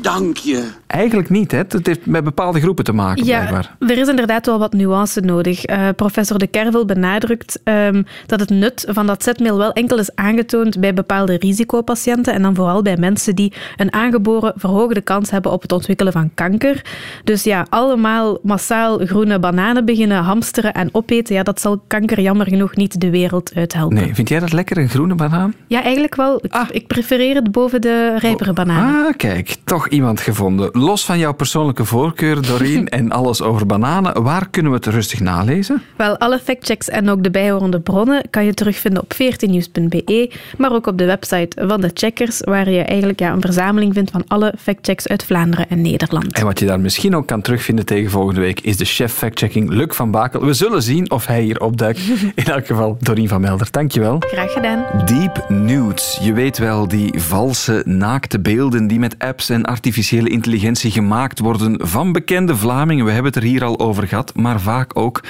dank 0.00 0.36
je. 0.36 0.79
Eigenlijk 0.90 1.30
niet, 1.30 1.50
hè? 1.50 1.58
Het 1.58 1.86
heeft 1.86 2.06
met 2.06 2.24
bepaalde 2.24 2.60
groepen 2.60 2.84
te 2.84 2.92
maken, 2.92 3.24
Ja, 3.24 3.38
blijkbaar. 3.38 3.76
er 3.78 3.98
is 3.98 4.08
inderdaad 4.08 4.46
wel 4.46 4.58
wat 4.58 4.72
nuance 4.72 5.20
nodig. 5.20 5.64
Eh, 5.64 5.88
professor 5.96 6.38
De 6.38 6.46
Kervel 6.46 6.84
benadrukt 6.84 7.60
ehm, 7.64 8.02
dat 8.26 8.40
het 8.40 8.50
nut 8.50 8.84
van 8.88 9.06
dat 9.06 9.22
zetmeel 9.22 9.56
wel 9.56 9.72
enkel 9.72 9.98
is 9.98 10.14
aangetoond 10.14 10.80
bij 10.80 10.94
bepaalde 10.94 11.36
risicopatiënten 11.36 12.34
en 12.34 12.42
dan 12.42 12.54
vooral 12.54 12.82
bij 12.82 12.96
mensen 12.96 13.34
die 13.34 13.52
een 13.76 13.92
aangeboren 13.92 14.52
verhoogde 14.56 15.00
kans 15.00 15.30
hebben 15.30 15.52
op 15.52 15.62
het 15.62 15.72
ontwikkelen 15.72 16.12
van 16.12 16.30
kanker. 16.34 16.84
Dus 17.24 17.42
ja, 17.44 17.66
allemaal 17.68 18.38
massaal 18.42 18.98
groene 18.98 19.38
bananen 19.38 19.84
beginnen 19.84 20.22
hamsteren 20.22 20.72
en 20.72 20.88
opeten, 20.92 21.34
ja, 21.34 21.42
dat 21.42 21.60
zal 21.60 21.82
kanker 21.86 22.20
jammer 22.20 22.46
genoeg 22.46 22.76
niet 22.76 23.00
de 23.00 23.10
wereld 23.10 23.52
uithelpen. 23.54 23.96
Nee, 23.96 24.14
vind 24.14 24.28
jij 24.28 24.40
dat 24.40 24.52
lekker, 24.52 24.78
een 24.78 24.88
groene 24.88 25.14
banaan? 25.14 25.54
Ja, 25.66 25.82
eigenlijk 25.82 26.14
wel. 26.14 26.40
Ik, 26.42 26.54
ik 26.70 26.86
prefereer 26.86 27.34
het 27.34 27.52
boven 27.52 27.80
de 27.80 28.16
rijpere 28.18 28.52
bananen. 28.52 29.06
Ah, 29.06 29.16
kijk, 29.16 29.56
toch 29.64 29.88
iemand 29.88 30.20
gevonden. 30.20 30.78
Los 30.80 31.04
van 31.04 31.18
jouw 31.18 31.32
persoonlijke 31.32 31.84
voorkeur, 31.84 32.46
Doreen, 32.46 32.88
en 32.98 33.10
alles 33.10 33.42
over 33.42 33.66
bananen, 33.66 34.22
waar 34.22 34.48
kunnen 34.50 34.72
we 34.72 34.78
het 34.78 34.86
rustig 34.86 35.20
nalezen? 35.20 35.82
Wel, 35.96 36.18
alle 36.18 36.38
factchecks 36.38 36.88
en 36.88 37.08
ook 37.08 37.22
de 37.22 37.30
bijhorende 37.30 37.80
bronnen 37.80 38.22
kan 38.30 38.44
je 38.44 38.54
terugvinden 38.54 39.02
op 39.02 39.12
14nieuws.be, 39.14 40.30
maar 40.56 40.72
ook 40.72 40.86
op 40.86 40.98
de 40.98 41.04
website 41.04 41.66
van 41.66 41.80
de 41.80 41.90
checkers, 41.94 42.40
waar 42.40 42.70
je 42.70 42.82
eigenlijk 42.82 43.18
ja, 43.18 43.32
een 43.32 43.40
verzameling 43.40 43.94
vindt 43.94 44.10
van 44.10 44.24
alle 44.26 44.54
factchecks 44.58 45.08
uit 45.08 45.24
Vlaanderen 45.24 45.68
en 45.68 45.80
Nederland. 45.80 46.32
En 46.32 46.44
wat 46.44 46.58
je 46.58 46.66
daar 46.66 46.80
misschien 46.80 47.16
ook 47.16 47.26
kan 47.26 47.40
terugvinden 47.40 47.86
tegen 47.86 48.10
volgende 48.10 48.40
week, 48.40 48.60
is 48.60 48.76
de 48.76 48.84
chef 48.84 49.12
factchecking 49.12 49.70
Luc 49.70 49.94
van 49.94 50.10
Bakel. 50.10 50.44
We 50.44 50.52
zullen 50.52 50.82
zien 50.82 51.10
of 51.10 51.26
hij 51.26 51.42
hier 51.42 51.60
opduikt. 51.60 52.00
In 52.34 52.44
elk 52.44 52.66
geval, 52.66 52.96
Doreen 53.00 53.28
van 53.28 53.40
Melder, 53.40 53.68
dankjewel. 53.70 54.16
Graag 54.18 54.52
gedaan. 54.52 54.84
Deep 55.04 55.44
nudes. 55.48 56.18
Je 56.22 56.32
weet 56.32 56.58
wel, 56.58 56.88
die 56.88 57.20
valse, 57.20 57.82
naakte 57.84 58.40
beelden 58.40 58.86
die 58.86 58.98
met 58.98 59.14
apps 59.18 59.48
en 59.48 59.64
artificiële 59.64 60.28
intelligentie 60.28 60.68
gemaakt 60.78 61.38
worden 61.38 61.88
van 61.88 62.12
bekende 62.12 62.56
Vlamingen. 62.56 63.04
We 63.04 63.10
hebben 63.10 63.32
het 63.32 63.42
er 63.42 63.48
hier 63.48 63.64
al 63.64 63.78
over 63.78 64.08
gehad, 64.08 64.34
maar 64.34 64.60
vaak 64.60 64.98
ook 64.98 65.20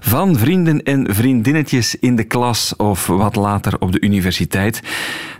van 0.00 0.36
vrienden 0.36 0.82
en 0.82 1.14
vriendinnetjes 1.14 1.94
in 1.94 2.16
de 2.16 2.24
klas 2.24 2.76
of 2.76 3.06
wat 3.06 3.36
later 3.36 3.76
op 3.78 3.92
de 3.92 4.00
universiteit. 4.00 4.82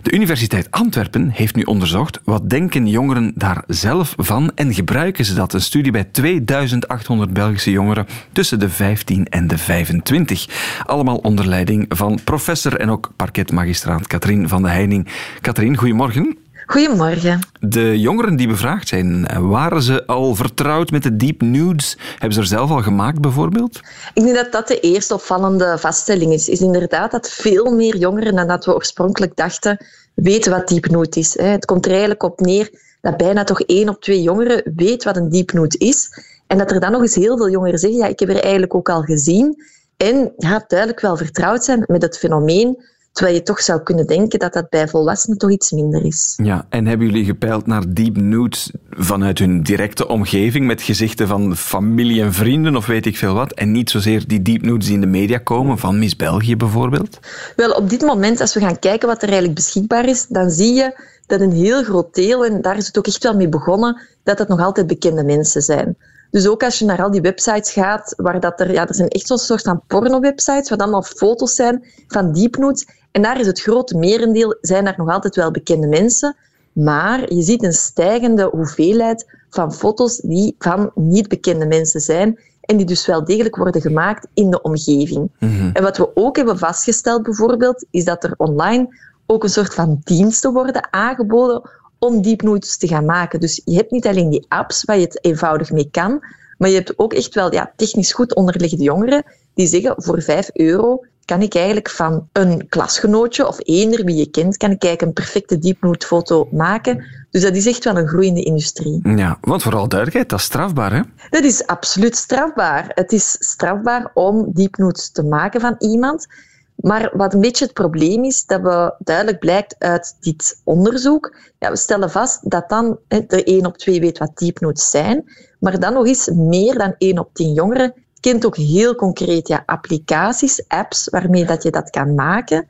De 0.01 0.11
Universiteit 0.11 0.71
Antwerpen 0.71 1.29
heeft 1.29 1.55
nu 1.55 1.63
onderzocht 1.63 2.19
wat 2.23 2.49
denken 2.49 2.87
jongeren 2.87 3.31
daar 3.35 3.63
zelf 3.67 4.13
van 4.17 4.51
en 4.55 4.73
gebruiken 4.73 5.25
ze 5.25 5.33
dat. 5.33 5.53
Een 5.53 5.61
studie 5.61 5.91
bij 5.91 6.03
2800 6.03 7.33
Belgische 7.33 7.71
jongeren 7.71 8.07
tussen 8.31 8.59
de 8.59 8.69
15 8.69 9.27
en 9.27 9.47
de 9.47 9.57
25. 9.57 10.47
Allemaal 10.85 11.17
onder 11.17 11.47
leiding 11.47 11.85
van 11.89 12.19
professor 12.23 12.79
en 12.79 12.89
ook 12.89 13.11
parketmagistraat 13.15 14.07
Katrien 14.07 14.47
van 14.47 14.61
de 14.61 14.69
Heining. 14.69 15.07
Katrien, 15.41 15.77
goedemorgen. 15.77 16.42
Goedemorgen. 16.65 17.39
De 17.59 17.99
jongeren 17.99 18.35
die 18.35 18.47
bevraagd 18.47 18.87
zijn, 18.87 19.27
waren 19.49 19.81
ze 19.81 20.05
al 20.05 20.35
vertrouwd 20.35 20.91
met 20.91 21.03
de 21.03 21.15
deep 21.15 21.41
nudes? 21.41 21.97
Hebben 22.11 22.33
ze 22.33 22.39
er 22.39 22.45
zelf 22.45 22.69
al 22.69 22.81
gemaakt, 22.81 23.21
bijvoorbeeld? 23.21 23.79
Ik 24.13 24.23
denk 24.23 24.35
dat 24.35 24.51
dat 24.51 24.67
de 24.67 24.79
eerste 24.79 25.13
opvallende 25.13 25.77
vaststelling 25.77 26.33
is. 26.33 26.49
Is 26.49 26.61
inderdaad 26.61 27.11
dat 27.11 27.29
veel 27.29 27.75
meer 27.75 27.97
jongeren 27.97 28.35
dan 28.35 28.47
dat 28.47 28.65
we 28.65 28.75
oorspronkelijk 28.75 29.35
dachten 29.35 29.85
weten 30.13 30.51
wat 30.51 30.67
diepnoot 30.67 31.15
is. 31.15 31.37
Het 31.39 31.65
komt 31.65 31.85
er 31.85 31.91
eigenlijk 31.91 32.23
op 32.23 32.39
neer 32.39 32.69
dat 33.01 33.17
bijna 33.17 33.43
toch 33.43 33.61
één 33.61 33.89
op 33.89 34.01
twee 34.01 34.21
jongeren 34.21 34.71
weet 34.75 35.03
wat 35.03 35.17
een 35.17 35.29
diepnoot 35.29 35.75
is. 35.75 36.09
En 36.47 36.57
dat 36.57 36.71
er 36.71 36.79
dan 36.79 36.91
nog 36.91 37.01
eens 37.01 37.15
heel 37.15 37.37
veel 37.37 37.49
jongeren 37.49 37.79
zeggen, 37.79 37.99
ja, 37.99 38.07
ik 38.07 38.19
heb 38.19 38.29
er 38.29 38.41
eigenlijk 38.41 38.75
ook 38.75 38.89
al 38.89 39.01
gezien. 39.01 39.63
En 39.97 40.33
ja, 40.37 40.63
duidelijk 40.67 40.99
wel 40.99 41.17
vertrouwd 41.17 41.63
zijn 41.63 41.83
met 41.87 42.01
het 42.01 42.17
fenomeen. 42.17 42.83
Terwijl 43.13 43.35
je 43.35 43.43
toch 43.43 43.61
zou 43.61 43.81
kunnen 43.81 44.07
denken 44.07 44.39
dat 44.39 44.53
dat 44.53 44.69
bij 44.69 44.87
volwassenen 44.87 45.37
toch 45.37 45.51
iets 45.51 45.71
minder 45.71 46.05
is. 46.05 46.33
Ja, 46.43 46.65
en 46.69 46.85
hebben 46.85 47.07
jullie 47.07 47.25
gepeild 47.25 47.65
naar 47.65 47.93
deep 47.93 48.17
nudes 48.17 48.71
vanuit 48.89 49.39
hun 49.39 49.63
directe 49.63 50.07
omgeving 50.07 50.65
met 50.65 50.81
gezichten 50.81 51.27
van 51.27 51.55
familie 51.55 52.21
en 52.21 52.33
vrienden 52.33 52.75
of 52.75 52.85
weet 52.85 53.05
ik 53.05 53.17
veel 53.17 53.33
wat? 53.33 53.51
En 53.51 53.71
niet 53.71 53.89
zozeer 53.89 54.27
die 54.27 54.41
deep 54.41 54.61
nudes 54.61 54.85
die 54.85 54.95
in 54.95 55.01
de 55.01 55.07
media 55.07 55.37
komen, 55.37 55.77
van 55.77 55.99
Miss 55.99 56.15
België 56.15 56.55
bijvoorbeeld? 56.55 57.19
Wel, 57.55 57.71
op 57.71 57.89
dit 57.89 58.01
moment, 58.01 58.41
als 58.41 58.53
we 58.53 58.59
gaan 58.59 58.79
kijken 58.79 59.07
wat 59.07 59.21
er 59.21 59.27
eigenlijk 59.27 59.55
beschikbaar 59.55 60.07
is, 60.07 60.25
dan 60.27 60.49
zie 60.49 60.73
je 60.73 60.99
dat 61.25 61.41
een 61.41 61.51
heel 61.51 61.83
groot 61.83 62.13
deel, 62.13 62.45
en 62.45 62.61
daar 62.61 62.77
is 62.77 62.87
het 62.87 62.97
ook 62.97 63.07
echt 63.07 63.23
wel 63.23 63.35
mee 63.35 63.49
begonnen, 63.49 64.01
dat 64.23 64.39
het 64.39 64.47
nog 64.47 64.59
altijd 64.59 64.87
bekende 64.87 65.23
mensen 65.23 65.61
zijn. 65.61 65.97
Dus 66.33 66.47
ook 66.47 66.63
als 66.63 66.79
je 66.79 66.85
naar 66.85 67.03
al 67.03 67.11
die 67.11 67.21
websites 67.21 67.71
gaat, 67.71 68.13
waar 68.17 68.39
dat 68.39 68.59
er, 68.59 68.71
ja, 68.71 68.87
er 68.87 68.95
zijn 68.95 69.09
echt 69.09 69.27
zo'n 69.27 69.37
soort 69.37 69.61
van 69.61 69.81
porno-websites, 69.87 70.69
waar 70.69 70.77
dan 70.77 70.87
allemaal 70.87 71.03
foto's 71.03 71.55
zijn 71.55 71.85
van 72.07 72.31
deepnotes. 72.31 72.87
En 73.11 73.21
daar 73.21 73.39
is 73.39 73.47
het 73.47 73.61
grote 73.61 73.97
merendeel, 73.97 74.57
zijn 74.61 74.87
er 74.87 74.93
nog 74.97 75.09
altijd 75.09 75.35
wel 75.35 75.51
bekende 75.51 75.87
mensen. 75.87 76.35
Maar 76.71 77.33
je 77.33 77.41
ziet 77.41 77.63
een 77.63 77.73
stijgende 77.73 78.49
hoeveelheid 78.51 79.25
van 79.49 79.73
foto's 79.73 80.17
die 80.17 80.55
van 80.59 80.91
niet 80.95 81.27
bekende 81.27 81.65
mensen 81.65 82.01
zijn. 82.01 82.39
En 82.61 82.77
die 82.77 82.85
dus 82.85 83.05
wel 83.05 83.25
degelijk 83.25 83.55
worden 83.55 83.81
gemaakt 83.81 84.27
in 84.33 84.49
de 84.49 84.61
omgeving. 84.61 85.31
En 85.73 85.83
wat 85.83 85.97
we 85.97 86.15
ook 86.15 86.35
hebben 86.35 86.57
vastgesteld 86.57 87.23
bijvoorbeeld, 87.23 87.85
is 87.91 88.05
dat 88.05 88.23
er 88.23 88.33
online 88.37 88.99
ook 89.25 89.43
een 89.43 89.49
soort 89.49 89.73
van 89.73 90.01
diensten 90.03 90.53
worden 90.53 90.93
aangeboden 90.93 91.61
om 92.03 92.21
deepnotes 92.21 92.77
te 92.77 92.87
gaan 92.87 93.05
maken. 93.05 93.39
Dus 93.39 93.61
je 93.65 93.75
hebt 93.75 93.91
niet 93.91 94.07
alleen 94.07 94.29
die 94.29 94.45
apps 94.47 94.83
waar 94.83 94.97
je 94.97 95.05
het 95.05 95.25
eenvoudig 95.25 95.71
mee 95.71 95.87
kan, 95.91 96.25
maar 96.57 96.69
je 96.69 96.75
hebt 96.75 96.99
ook 96.99 97.13
echt 97.13 97.35
wel 97.35 97.53
ja, 97.53 97.73
technisch 97.75 98.13
goed 98.13 98.35
onderliggende 98.35 98.83
jongeren 98.83 99.23
die 99.53 99.67
zeggen 99.67 99.93
voor 99.97 100.21
5 100.21 100.49
euro 100.53 101.03
kan 101.25 101.41
ik 101.41 101.55
eigenlijk 101.55 101.89
van 101.89 102.27
een 102.31 102.67
klasgenootje 102.69 103.47
of 103.47 103.57
eender 103.59 104.05
wie 104.05 104.15
je 104.15 104.29
kent, 104.29 104.57
kan 104.57 104.71
ik 104.71 104.83
eigenlijk 104.83 105.01
een 105.01 105.23
perfecte 105.23 105.59
deepnote-foto 105.59 106.47
maken. 106.51 107.05
Dus 107.31 107.41
dat 107.41 107.55
is 107.55 107.65
echt 107.65 107.83
wel 107.83 107.97
een 107.97 108.07
groeiende 108.07 108.43
industrie. 108.43 108.99
Ja, 109.15 109.37
want 109.41 109.63
vooral 109.63 109.87
duidelijkheid, 109.87 110.29
dat 110.29 110.39
is 110.39 110.45
strafbaar, 110.45 110.93
hè? 110.93 111.01
Dat 111.29 111.43
is 111.43 111.65
absoluut 111.65 112.15
strafbaar. 112.15 112.85
Het 112.87 113.11
is 113.11 113.35
strafbaar 113.39 114.11
om 114.13 114.51
deepnotes 114.53 115.09
te 115.09 115.23
maken 115.23 115.61
van 115.61 115.75
iemand. 115.79 116.27
Maar 116.75 117.11
wat 117.13 117.33
een 117.33 117.41
beetje 117.41 117.65
het 117.65 117.73
probleem 117.73 118.23
is, 118.23 118.45
dat 118.45 118.61
we 118.61 118.95
duidelijk 118.99 119.39
blijkt 119.39 119.75
uit 119.79 120.15
dit 120.19 120.61
onderzoek, 120.63 121.35
ja, 121.59 121.69
we 121.69 121.77
stellen 121.77 122.11
vast 122.11 122.49
dat 122.49 122.69
dan 122.69 122.99
de 123.07 123.43
1 123.43 123.65
op 123.65 123.77
2 123.77 123.99
weet 123.99 124.17
wat 124.17 124.37
deepnotes 124.37 124.89
zijn, 124.89 125.23
maar 125.59 125.79
dan 125.79 125.93
nog 125.93 126.05
eens 126.05 126.27
meer 126.27 126.77
dan 126.77 126.95
1 126.97 127.19
op 127.19 127.29
10 127.33 127.53
jongeren 127.53 127.93
kent 128.23 128.45
ook 128.45 128.57
heel 128.57 128.95
concreet 128.95 129.47
ja, 129.47 129.63
applicaties, 129.65 130.67
apps, 130.67 131.09
waarmee 131.09 131.45
dat 131.45 131.63
je 131.63 131.71
dat 131.71 131.89
kan 131.89 132.15
maken. 132.15 132.67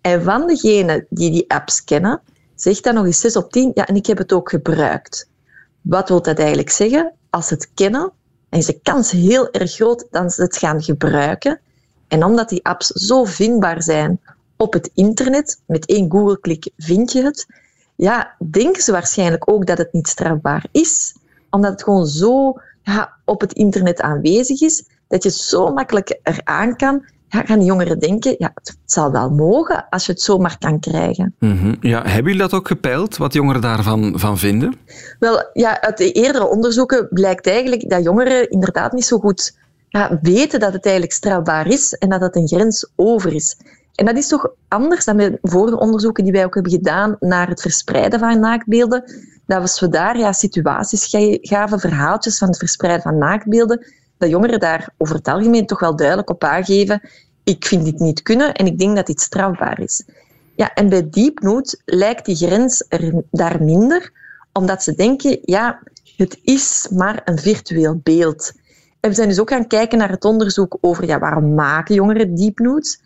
En 0.00 0.22
van 0.22 0.46
degenen 0.46 1.06
die 1.08 1.30
die 1.30 1.50
apps 1.50 1.84
kennen, 1.84 2.20
zegt 2.54 2.84
dan 2.84 2.94
nog 2.94 3.04
eens 3.04 3.20
6 3.20 3.36
op 3.36 3.52
10, 3.52 3.70
ja, 3.74 3.86
en 3.86 3.96
ik 3.96 4.06
heb 4.06 4.18
het 4.18 4.32
ook 4.32 4.50
gebruikt. 4.50 5.28
Wat 5.80 6.08
wil 6.08 6.22
dat 6.22 6.38
eigenlijk 6.38 6.70
zeggen? 6.70 7.12
Als 7.30 7.46
ze 7.46 7.54
het 7.54 7.70
kennen, 7.74 8.12
en 8.48 8.58
is 8.58 8.66
de 8.66 8.80
kans 8.82 9.10
heel 9.10 9.50
erg 9.50 9.72
groot 9.72 10.06
dat 10.10 10.32
ze 10.32 10.42
het 10.42 10.56
gaan 10.56 10.82
gebruiken. 10.82 11.60
En 12.14 12.24
omdat 12.24 12.48
die 12.48 12.64
apps 12.64 12.86
zo 12.86 13.24
vindbaar 13.24 13.82
zijn 13.82 14.20
op 14.56 14.72
het 14.72 14.90
internet, 14.94 15.60
met 15.66 15.86
één 15.86 16.10
Google-klik 16.10 16.70
vind 16.76 17.12
je 17.12 17.22
het, 17.22 17.46
ja, 17.96 18.34
denken 18.50 18.82
ze 18.82 18.92
waarschijnlijk 18.92 19.50
ook 19.50 19.66
dat 19.66 19.78
het 19.78 19.92
niet 19.92 20.08
strafbaar 20.08 20.66
is, 20.70 21.14
omdat 21.50 21.70
het 21.70 21.82
gewoon 21.82 22.06
zo 22.06 22.60
ja, 22.82 23.12
op 23.24 23.40
het 23.40 23.52
internet 23.52 24.00
aanwezig 24.00 24.60
is, 24.60 24.84
dat 25.08 25.22
je 25.22 25.30
zo 25.30 25.72
makkelijk 25.72 26.18
eraan 26.22 26.76
kan, 26.76 27.04
ja, 27.28 27.42
gaan 27.42 27.58
die 27.58 27.68
jongeren 27.68 27.98
denken, 27.98 28.34
ja, 28.38 28.50
het 28.54 28.76
zal 28.84 29.12
wel 29.12 29.30
mogen 29.30 29.88
als 29.88 30.06
je 30.06 30.12
het 30.12 30.22
zomaar 30.22 30.56
kan 30.58 30.80
krijgen. 30.80 31.34
Mhm. 31.38 31.74
Ja, 31.80 32.02
hebben 32.02 32.32
jullie 32.32 32.48
dat 32.48 32.52
ook 32.52 32.66
gepeild, 32.66 33.16
wat 33.16 33.32
jongeren 33.32 33.60
daarvan 33.60 34.18
van 34.18 34.38
vinden? 34.38 34.74
Wel, 35.18 35.48
ja, 35.52 35.80
uit 35.80 35.98
de 35.98 36.12
eerdere 36.12 36.46
onderzoeken 36.46 37.08
blijkt 37.10 37.46
eigenlijk 37.46 37.90
dat 37.90 38.04
jongeren 38.04 38.50
inderdaad 38.50 38.92
niet 38.92 39.04
zo 39.04 39.18
goed 39.18 39.62
ja, 39.94 40.18
weten 40.22 40.60
dat 40.60 40.72
het 40.72 40.84
eigenlijk 40.84 41.14
strafbaar 41.14 41.66
is 41.66 41.92
en 41.92 42.08
dat 42.08 42.20
het 42.20 42.36
een 42.36 42.48
grens 42.48 42.90
over 42.96 43.34
is. 43.34 43.56
En 43.94 44.06
dat 44.06 44.16
is 44.16 44.28
toch 44.28 44.50
anders 44.68 45.04
dan 45.04 45.16
bij 45.16 45.38
vorige 45.42 45.78
onderzoeken 45.78 46.24
die 46.24 46.32
wij 46.32 46.44
ook 46.44 46.54
hebben 46.54 46.72
gedaan 46.72 47.16
naar 47.20 47.48
het 47.48 47.60
verspreiden 47.60 48.18
van 48.18 48.40
naaktbeelden. 48.40 49.04
Dat 49.46 49.60
was 49.60 49.80
we 49.80 49.88
daar 49.88 50.18
ja, 50.18 50.32
situaties 50.32 51.08
gaven, 51.40 51.80
verhaaltjes 51.80 52.38
van 52.38 52.48
het 52.48 52.58
verspreiden 52.58 53.02
van 53.02 53.18
naaktbeelden, 53.18 53.86
dat 54.18 54.30
jongeren 54.30 54.60
daar 54.60 54.88
over 54.98 55.14
het 55.14 55.28
algemeen 55.28 55.66
toch 55.66 55.80
wel 55.80 55.96
duidelijk 55.96 56.30
op 56.30 56.44
aangeven 56.44 57.00
ik 57.44 57.64
vind 57.64 57.84
dit 57.84 57.98
niet 57.98 58.22
kunnen 58.22 58.54
en 58.54 58.66
ik 58.66 58.78
denk 58.78 58.96
dat 58.96 59.06
dit 59.06 59.20
strafbaar 59.20 59.80
is. 59.80 60.04
Ja, 60.56 60.74
en 60.74 60.88
bij 60.88 61.10
Deepnote 61.10 61.80
lijkt 61.84 62.26
die 62.26 62.36
grens 62.36 62.84
er 62.88 63.22
daar 63.30 63.62
minder, 63.62 64.12
omdat 64.52 64.82
ze 64.82 64.94
denken, 64.94 65.38
ja, 65.42 65.82
het 66.16 66.38
is 66.42 66.88
maar 66.90 67.20
een 67.24 67.38
virtueel 67.38 68.00
beeld. 68.02 68.52
En 69.04 69.10
we 69.10 69.16
zijn 69.16 69.28
dus 69.28 69.40
ook 69.40 69.50
gaan 69.50 69.66
kijken 69.66 69.98
naar 69.98 70.10
het 70.10 70.24
onderzoek 70.24 70.78
over 70.80 71.06
ja, 71.06 71.18
waarom 71.18 71.54
maken 71.54 71.94
jongeren 71.94 72.34
deepnotes. 72.34 73.00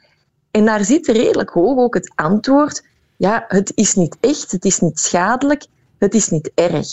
En 0.51 0.65
daar 0.65 0.85
zit 0.85 1.07
redelijk 1.07 1.51
hoog 1.51 1.79
ook 1.79 1.95
het 1.95 2.13
antwoord, 2.15 2.85
ja, 3.17 3.45
het 3.49 3.73
is 3.75 3.95
niet 3.95 4.17
echt, 4.21 4.51
het 4.51 4.65
is 4.65 4.81
niet 4.81 4.99
schadelijk, 4.99 5.67
het 5.99 6.15
is 6.15 6.29
niet 6.29 6.51
erg. 6.55 6.89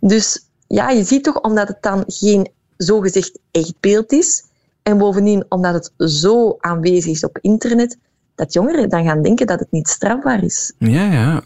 Dus 0.00 0.46
ja, 0.66 0.90
je 0.90 1.04
ziet 1.04 1.24
toch, 1.24 1.40
omdat 1.40 1.68
het 1.68 1.82
dan 1.82 2.04
geen 2.06 2.50
zogezegd 2.76 3.38
echt 3.50 3.74
beeld 3.80 4.12
is, 4.12 4.44
en 4.82 4.98
bovendien, 4.98 5.44
omdat 5.48 5.74
het 5.74 6.10
zo 6.10 6.56
aanwezig 6.58 7.12
is 7.12 7.24
op 7.24 7.38
internet, 7.40 7.98
dat 8.36 8.52
jongeren 8.52 8.88
dan 8.88 9.04
gaan 9.04 9.22
denken 9.22 9.46
dat 9.46 9.60
het 9.60 9.70
niet 9.70 9.88
strafbaar 9.88 10.44
is. 10.44 10.72
Ja, 10.78 11.12
ja. 11.12 11.40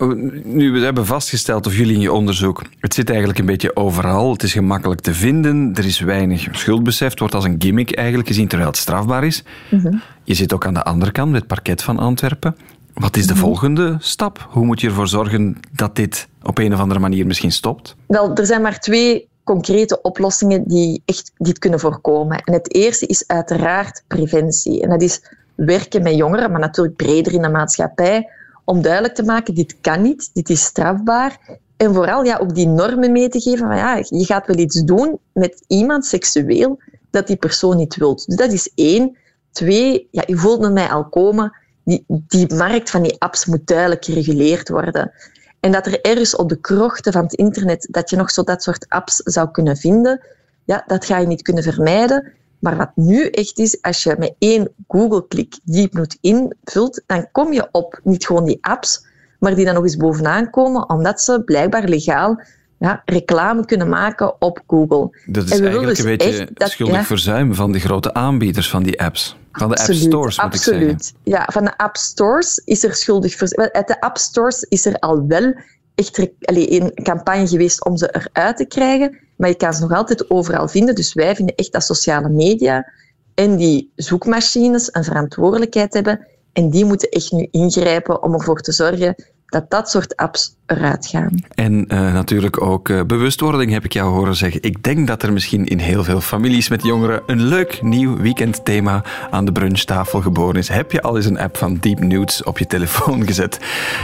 Nu, 0.44 0.72
we 0.72 0.78
hebben 0.78 1.06
vastgesteld, 1.06 1.66
of 1.66 1.76
jullie 1.76 1.94
in 1.94 2.00
je 2.00 2.12
onderzoek, 2.12 2.62
het 2.80 2.94
zit 2.94 3.08
eigenlijk 3.08 3.38
een 3.38 3.46
beetje 3.46 3.76
overal. 3.76 4.32
Het 4.32 4.42
is 4.42 4.52
gemakkelijk 4.52 5.00
te 5.00 5.14
vinden, 5.14 5.70
er 5.74 5.84
is 5.84 6.00
weinig 6.00 6.48
schuldbesef. 6.52 7.10
Het 7.10 7.18
wordt 7.18 7.34
als 7.34 7.44
een 7.44 7.56
gimmick 7.58 7.96
eigenlijk 7.96 8.28
gezien, 8.28 8.48
terwijl 8.48 8.70
het 8.70 8.78
strafbaar 8.78 9.24
is. 9.24 9.44
Mhm. 9.70 9.96
Je 10.24 10.34
zit 10.34 10.52
ook 10.52 10.66
aan 10.66 10.74
de 10.74 10.84
andere 10.84 11.12
kant, 11.12 11.30
met 11.30 11.38
het 11.38 11.48
parket 11.48 11.82
van 11.82 11.98
Antwerpen. 11.98 12.56
Wat 12.94 13.16
is 13.16 13.26
de 13.26 13.32
mhm. 13.32 13.42
volgende 13.42 13.96
stap? 13.98 14.48
Hoe 14.50 14.64
moet 14.64 14.80
je 14.80 14.86
ervoor 14.86 15.08
zorgen 15.08 15.56
dat 15.72 15.96
dit 15.96 16.28
op 16.42 16.58
een 16.58 16.74
of 16.74 16.80
andere 16.80 17.00
manier 17.00 17.26
misschien 17.26 17.52
stopt? 17.52 17.96
Wel, 18.06 18.34
er 18.34 18.46
zijn 18.46 18.62
maar 18.62 18.78
twee 18.78 19.28
concrete 19.44 20.02
oplossingen 20.02 20.68
die 20.68 21.02
echt 21.04 21.32
dit 21.36 21.58
kunnen 21.58 21.80
voorkomen. 21.80 22.38
En 22.38 22.52
het 22.52 22.74
eerste 22.74 23.06
is 23.06 23.24
uiteraard 23.26 24.02
preventie. 24.06 24.82
En 24.82 24.88
dat 24.88 25.02
is 25.02 25.20
werken 25.64 26.02
met 26.02 26.14
jongeren, 26.14 26.50
maar 26.50 26.60
natuurlijk 26.60 26.96
breder 26.96 27.32
in 27.32 27.42
de 27.42 27.48
maatschappij, 27.48 28.30
om 28.64 28.82
duidelijk 28.82 29.14
te 29.14 29.22
maken, 29.22 29.54
dit 29.54 29.76
kan 29.80 30.02
niet, 30.02 30.30
dit 30.32 30.48
is 30.48 30.64
strafbaar. 30.64 31.58
En 31.76 31.94
vooral 31.94 32.24
ja, 32.24 32.38
ook 32.38 32.54
die 32.54 32.66
normen 32.66 33.12
mee 33.12 33.28
te 33.28 33.40
geven 33.40 33.66
van 33.66 33.76
ja, 33.76 33.96
je 33.96 34.24
gaat 34.24 34.46
wel 34.46 34.58
iets 34.58 34.82
doen 34.82 35.18
met 35.32 35.64
iemand 35.66 36.06
seksueel 36.06 36.78
dat 37.10 37.26
die 37.26 37.36
persoon 37.36 37.76
niet 37.76 37.96
wilt. 37.96 38.26
Dus 38.26 38.36
dat 38.36 38.52
is 38.52 38.72
één. 38.74 39.16
Twee, 39.50 40.08
ja, 40.10 40.22
je 40.26 40.36
voelt 40.36 40.60
met 40.60 40.72
mij 40.72 40.88
al 40.88 41.08
komen, 41.08 41.52
die, 41.84 42.04
die 42.06 42.54
markt 42.54 42.90
van 42.90 43.02
die 43.02 43.16
apps 43.18 43.46
moet 43.46 43.66
duidelijk 43.66 44.04
gereguleerd 44.04 44.68
worden. 44.68 45.12
En 45.60 45.72
dat 45.72 45.86
er 45.86 46.00
ergens 46.00 46.36
op 46.36 46.48
de 46.48 46.60
krochten 46.60 47.12
van 47.12 47.22
het 47.22 47.32
internet 47.32 47.88
dat 47.90 48.10
je 48.10 48.16
nog 48.16 48.30
zo 48.30 48.42
dat 48.42 48.62
soort 48.62 48.88
apps 48.88 49.16
zou 49.16 49.50
kunnen 49.50 49.76
vinden, 49.76 50.20
ja, 50.64 50.84
dat 50.86 51.04
ga 51.04 51.18
je 51.18 51.26
niet 51.26 51.42
kunnen 51.42 51.62
vermijden. 51.62 52.32
Maar 52.60 52.76
wat 52.76 52.90
nu 52.94 53.28
echt 53.28 53.58
is, 53.58 53.82
als 53.82 54.02
je 54.02 54.16
met 54.18 54.34
één 54.38 54.68
Google-klik 54.88 55.58
Deepnote 55.64 56.16
invult, 56.20 57.02
dan 57.06 57.28
kom 57.32 57.52
je 57.52 57.68
op 57.72 58.00
niet 58.04 58.26
gewoon 58.26 58.44
die 58.44 58.58
apps, 58.60 59.06
maar 59.38 59.54
die 59.54 59.64
dan 59.64 59.74
nog 59.74 59.82
eens 59.82 59.96
bovenaan 59.96 60.50
komen, 60.50 60.88
omdat 60.88 61.20
ze 61.20 61.42
blijkbaar 61.44 61.88
legaal 61.88 62.40
ja, 62.78 63.02
reclame 63.04 63.64
kunnen 63.64 63.88
maken 63.88 64.40
op 64.40 64.62
Google. 64.66 65.18
Dat 65.26 65.44
is 65.44 65.50
eigenlijk 65.50 65.86
dus 65.86 65.98
een 65.98 66.16
beetje 66.16 66.48
dat, 66.54 66.70
schuldig 66.70 67.06
verzuim 67.06 67.54
van 67.54 67.72
de 67.72 67.78
grote 67.78 68.14
aanbieders 68.14 68.70
van 68.70 68.82
die 68.82 69.02
apps. 69.02 69.36
Van 69.52 69.68
de 69.68 69.76
app 69.76 69.92
stores, 69.92 70.36
moet 70.36 70.44
absoluut. 70.44 70.90
ik 70.90 71.02
zeggen. 71.02 71.18
Ja, 71.22 71.48
van 71.52 71.64
de 71.64 71.76
app 71.76 71.96
stores 71.96 72.62
is 72.64 72.84
er 72.84 72.94
schuldig 72.94 73.34
verzuim. 73.34 73.68
Uit 73.72 73.86
de 73.88 74.00
app 74.00 74.18
stores 74.18 74.62
is 74.62 74.86
er 74.86 74.98
al 74.98 75.26
wel 75.26 75.54
echt 75.94 76.30
een 76.40 76.92
campagne 77.02 77.48
geweest 77.48 77.84
om 77.84 77.96
ze 77.96 78.14
eruit 78.32 78.56
te 78.56 78.64
krijgen, 78.64 79.18
maar 79.40 79.48
je 79.48 79.54
kan 79.54 79.74
ze 79.74 79.80
nog 79.80 79.92
altijd 79.92 80.30
overal 80.30 80.68
vinden. 80.68 80.94
Dus 80.94 81.14
wij 81.14 81.34
vinden 81.34 81.54
echt 81.54 81.72
dat 81.72 81.82
sociale 81.82 82.28
media 82.28 82.92
en 83.34 83.56
die 83.56 83.92
zoekmachines 83.96 84.88
een 84.92 85.04
verantwoordelijkheid 85.04 85.94
hebben 85.94 86.26
en 86.52 86.70
die 86.70 86.84
moeten 86.84 87.08
echt 87.08 87.32
nu 87.32 87.48
ingrijpen 87.50 88.22
om 88.22 88.34
ervoor 88.34 88.60
te 88.60 88.72
zorgen 88.72 89.14
dat 89.46 89.70
dat 89.70 89.90
soort 89.90 90.16
apps 90.16 90.56
eruit 90.66 91.06
gaan. 91.06 91.34
En 91.54 91.84
uh, 91.88 92.12
natuurlijk 92.12 92.62
ook 92.62 92.88
uh, 92.88 93.02
bewustwording, 93.02 93.72
heb 93.72 93.84
ik 93.84 93.92
jou 93.92 94.12
horen 94.12 94.36
zeggen. 94.36 94.62
Ik 94.62 94.82
denk 94.82 95.06
dat 95.06 95.22
er 95.22 95.32
misschien 95.32 95.66
in 95.66 95.78
heel 95.78 96.04
veel 96.04 96.20
families 96.20 96.68
met 96.68 96.82
jongeren 96.82 97.22
een 97.26 97.42
leuk 97.42 97.82
nieuw 97.82 98.16
weekendthema 98.16 99.04
aan 99.30 99.44
de 99.44 99.52
brunchtafel 99.52 100.20
geboren 100.20 100.56
is. 100.56 100.68
Heb 100.68 100.92
je 100.92 101.02
al 101.02 101.16
eens 101.16 101.26
een 101.26 101.38
app 101.38 101.56
van 101.56 101.76
Deep 101.80 101.98
Nudes 101.98 102.42
op 102.42 102.58
je 102.58 102.66
telefoon 102.66 103.26
gezet? 103.26 103.58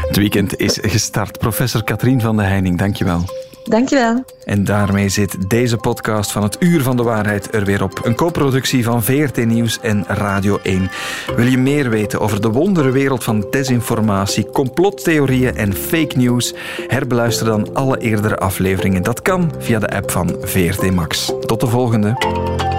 Het 0.06 0.16
weekend 0.16 0.56
is 0.56 0.78
gestart. 0.82 1.38
Professor 1.38 1.84
Katrien 1.84 2.20
van 2.20 2.36
de 2.36 2.42
Heining, 2.42 2.78
dankjewel. 2.78 3.24
Dankjewel. 3.68 4.24
En 4.44 4.64
daarmee 4.64 5.08
zit 5.08 5.50
deze 5.50 5.76
podcast 5.76 6.32
van 6.32 6.42
het 6.42 6.56
Uur 6.58 6.82
van 6.82 6.96
de 6.96 7.02
Waarheid 7.02 7.54
er 7.54 7.64
weer 7.64 7.82
op. 7.82 8.00
Een 8.02 8.14
co-productie 8.14 8.84
van 8.84 9.02
VRT 9.02 9.46
Nieuws 9.46 9.80
en 9.80 10.04
Radio 10.06 10.58
1. 10.62 10.90
Wil 11.36 11.46
je 11.46 11.58
meer 11.58 11.90
weten 11.90 12.20
over 12.20 12.40
de 12.40 12.50
wonderenwereld 12.50 13.24
van 13.24 13.46
desinformatie, 13.50 14.50
complottheorieën 14.50 15.56
en 15.56 15.74
fake 15.74 16.16
news? 16.16 16.54
Herbeluister 16.86 17.46
dan 17.46 17.74
alle 17.74 17.98
eerdere 17.98 18.36
afleveringen. 18.36 19.02
Dat 19.02 19.22
kan 19.22 19.52
via 19.58 19.78
de 19.78 19.88
app 19.88 20.10
van 20.10 20.36
VRT 20.40 20.90
Max. 20.90 21.32
Tot 21.40 21.60
de 21.60 21.66
volgende. 21.66 22.75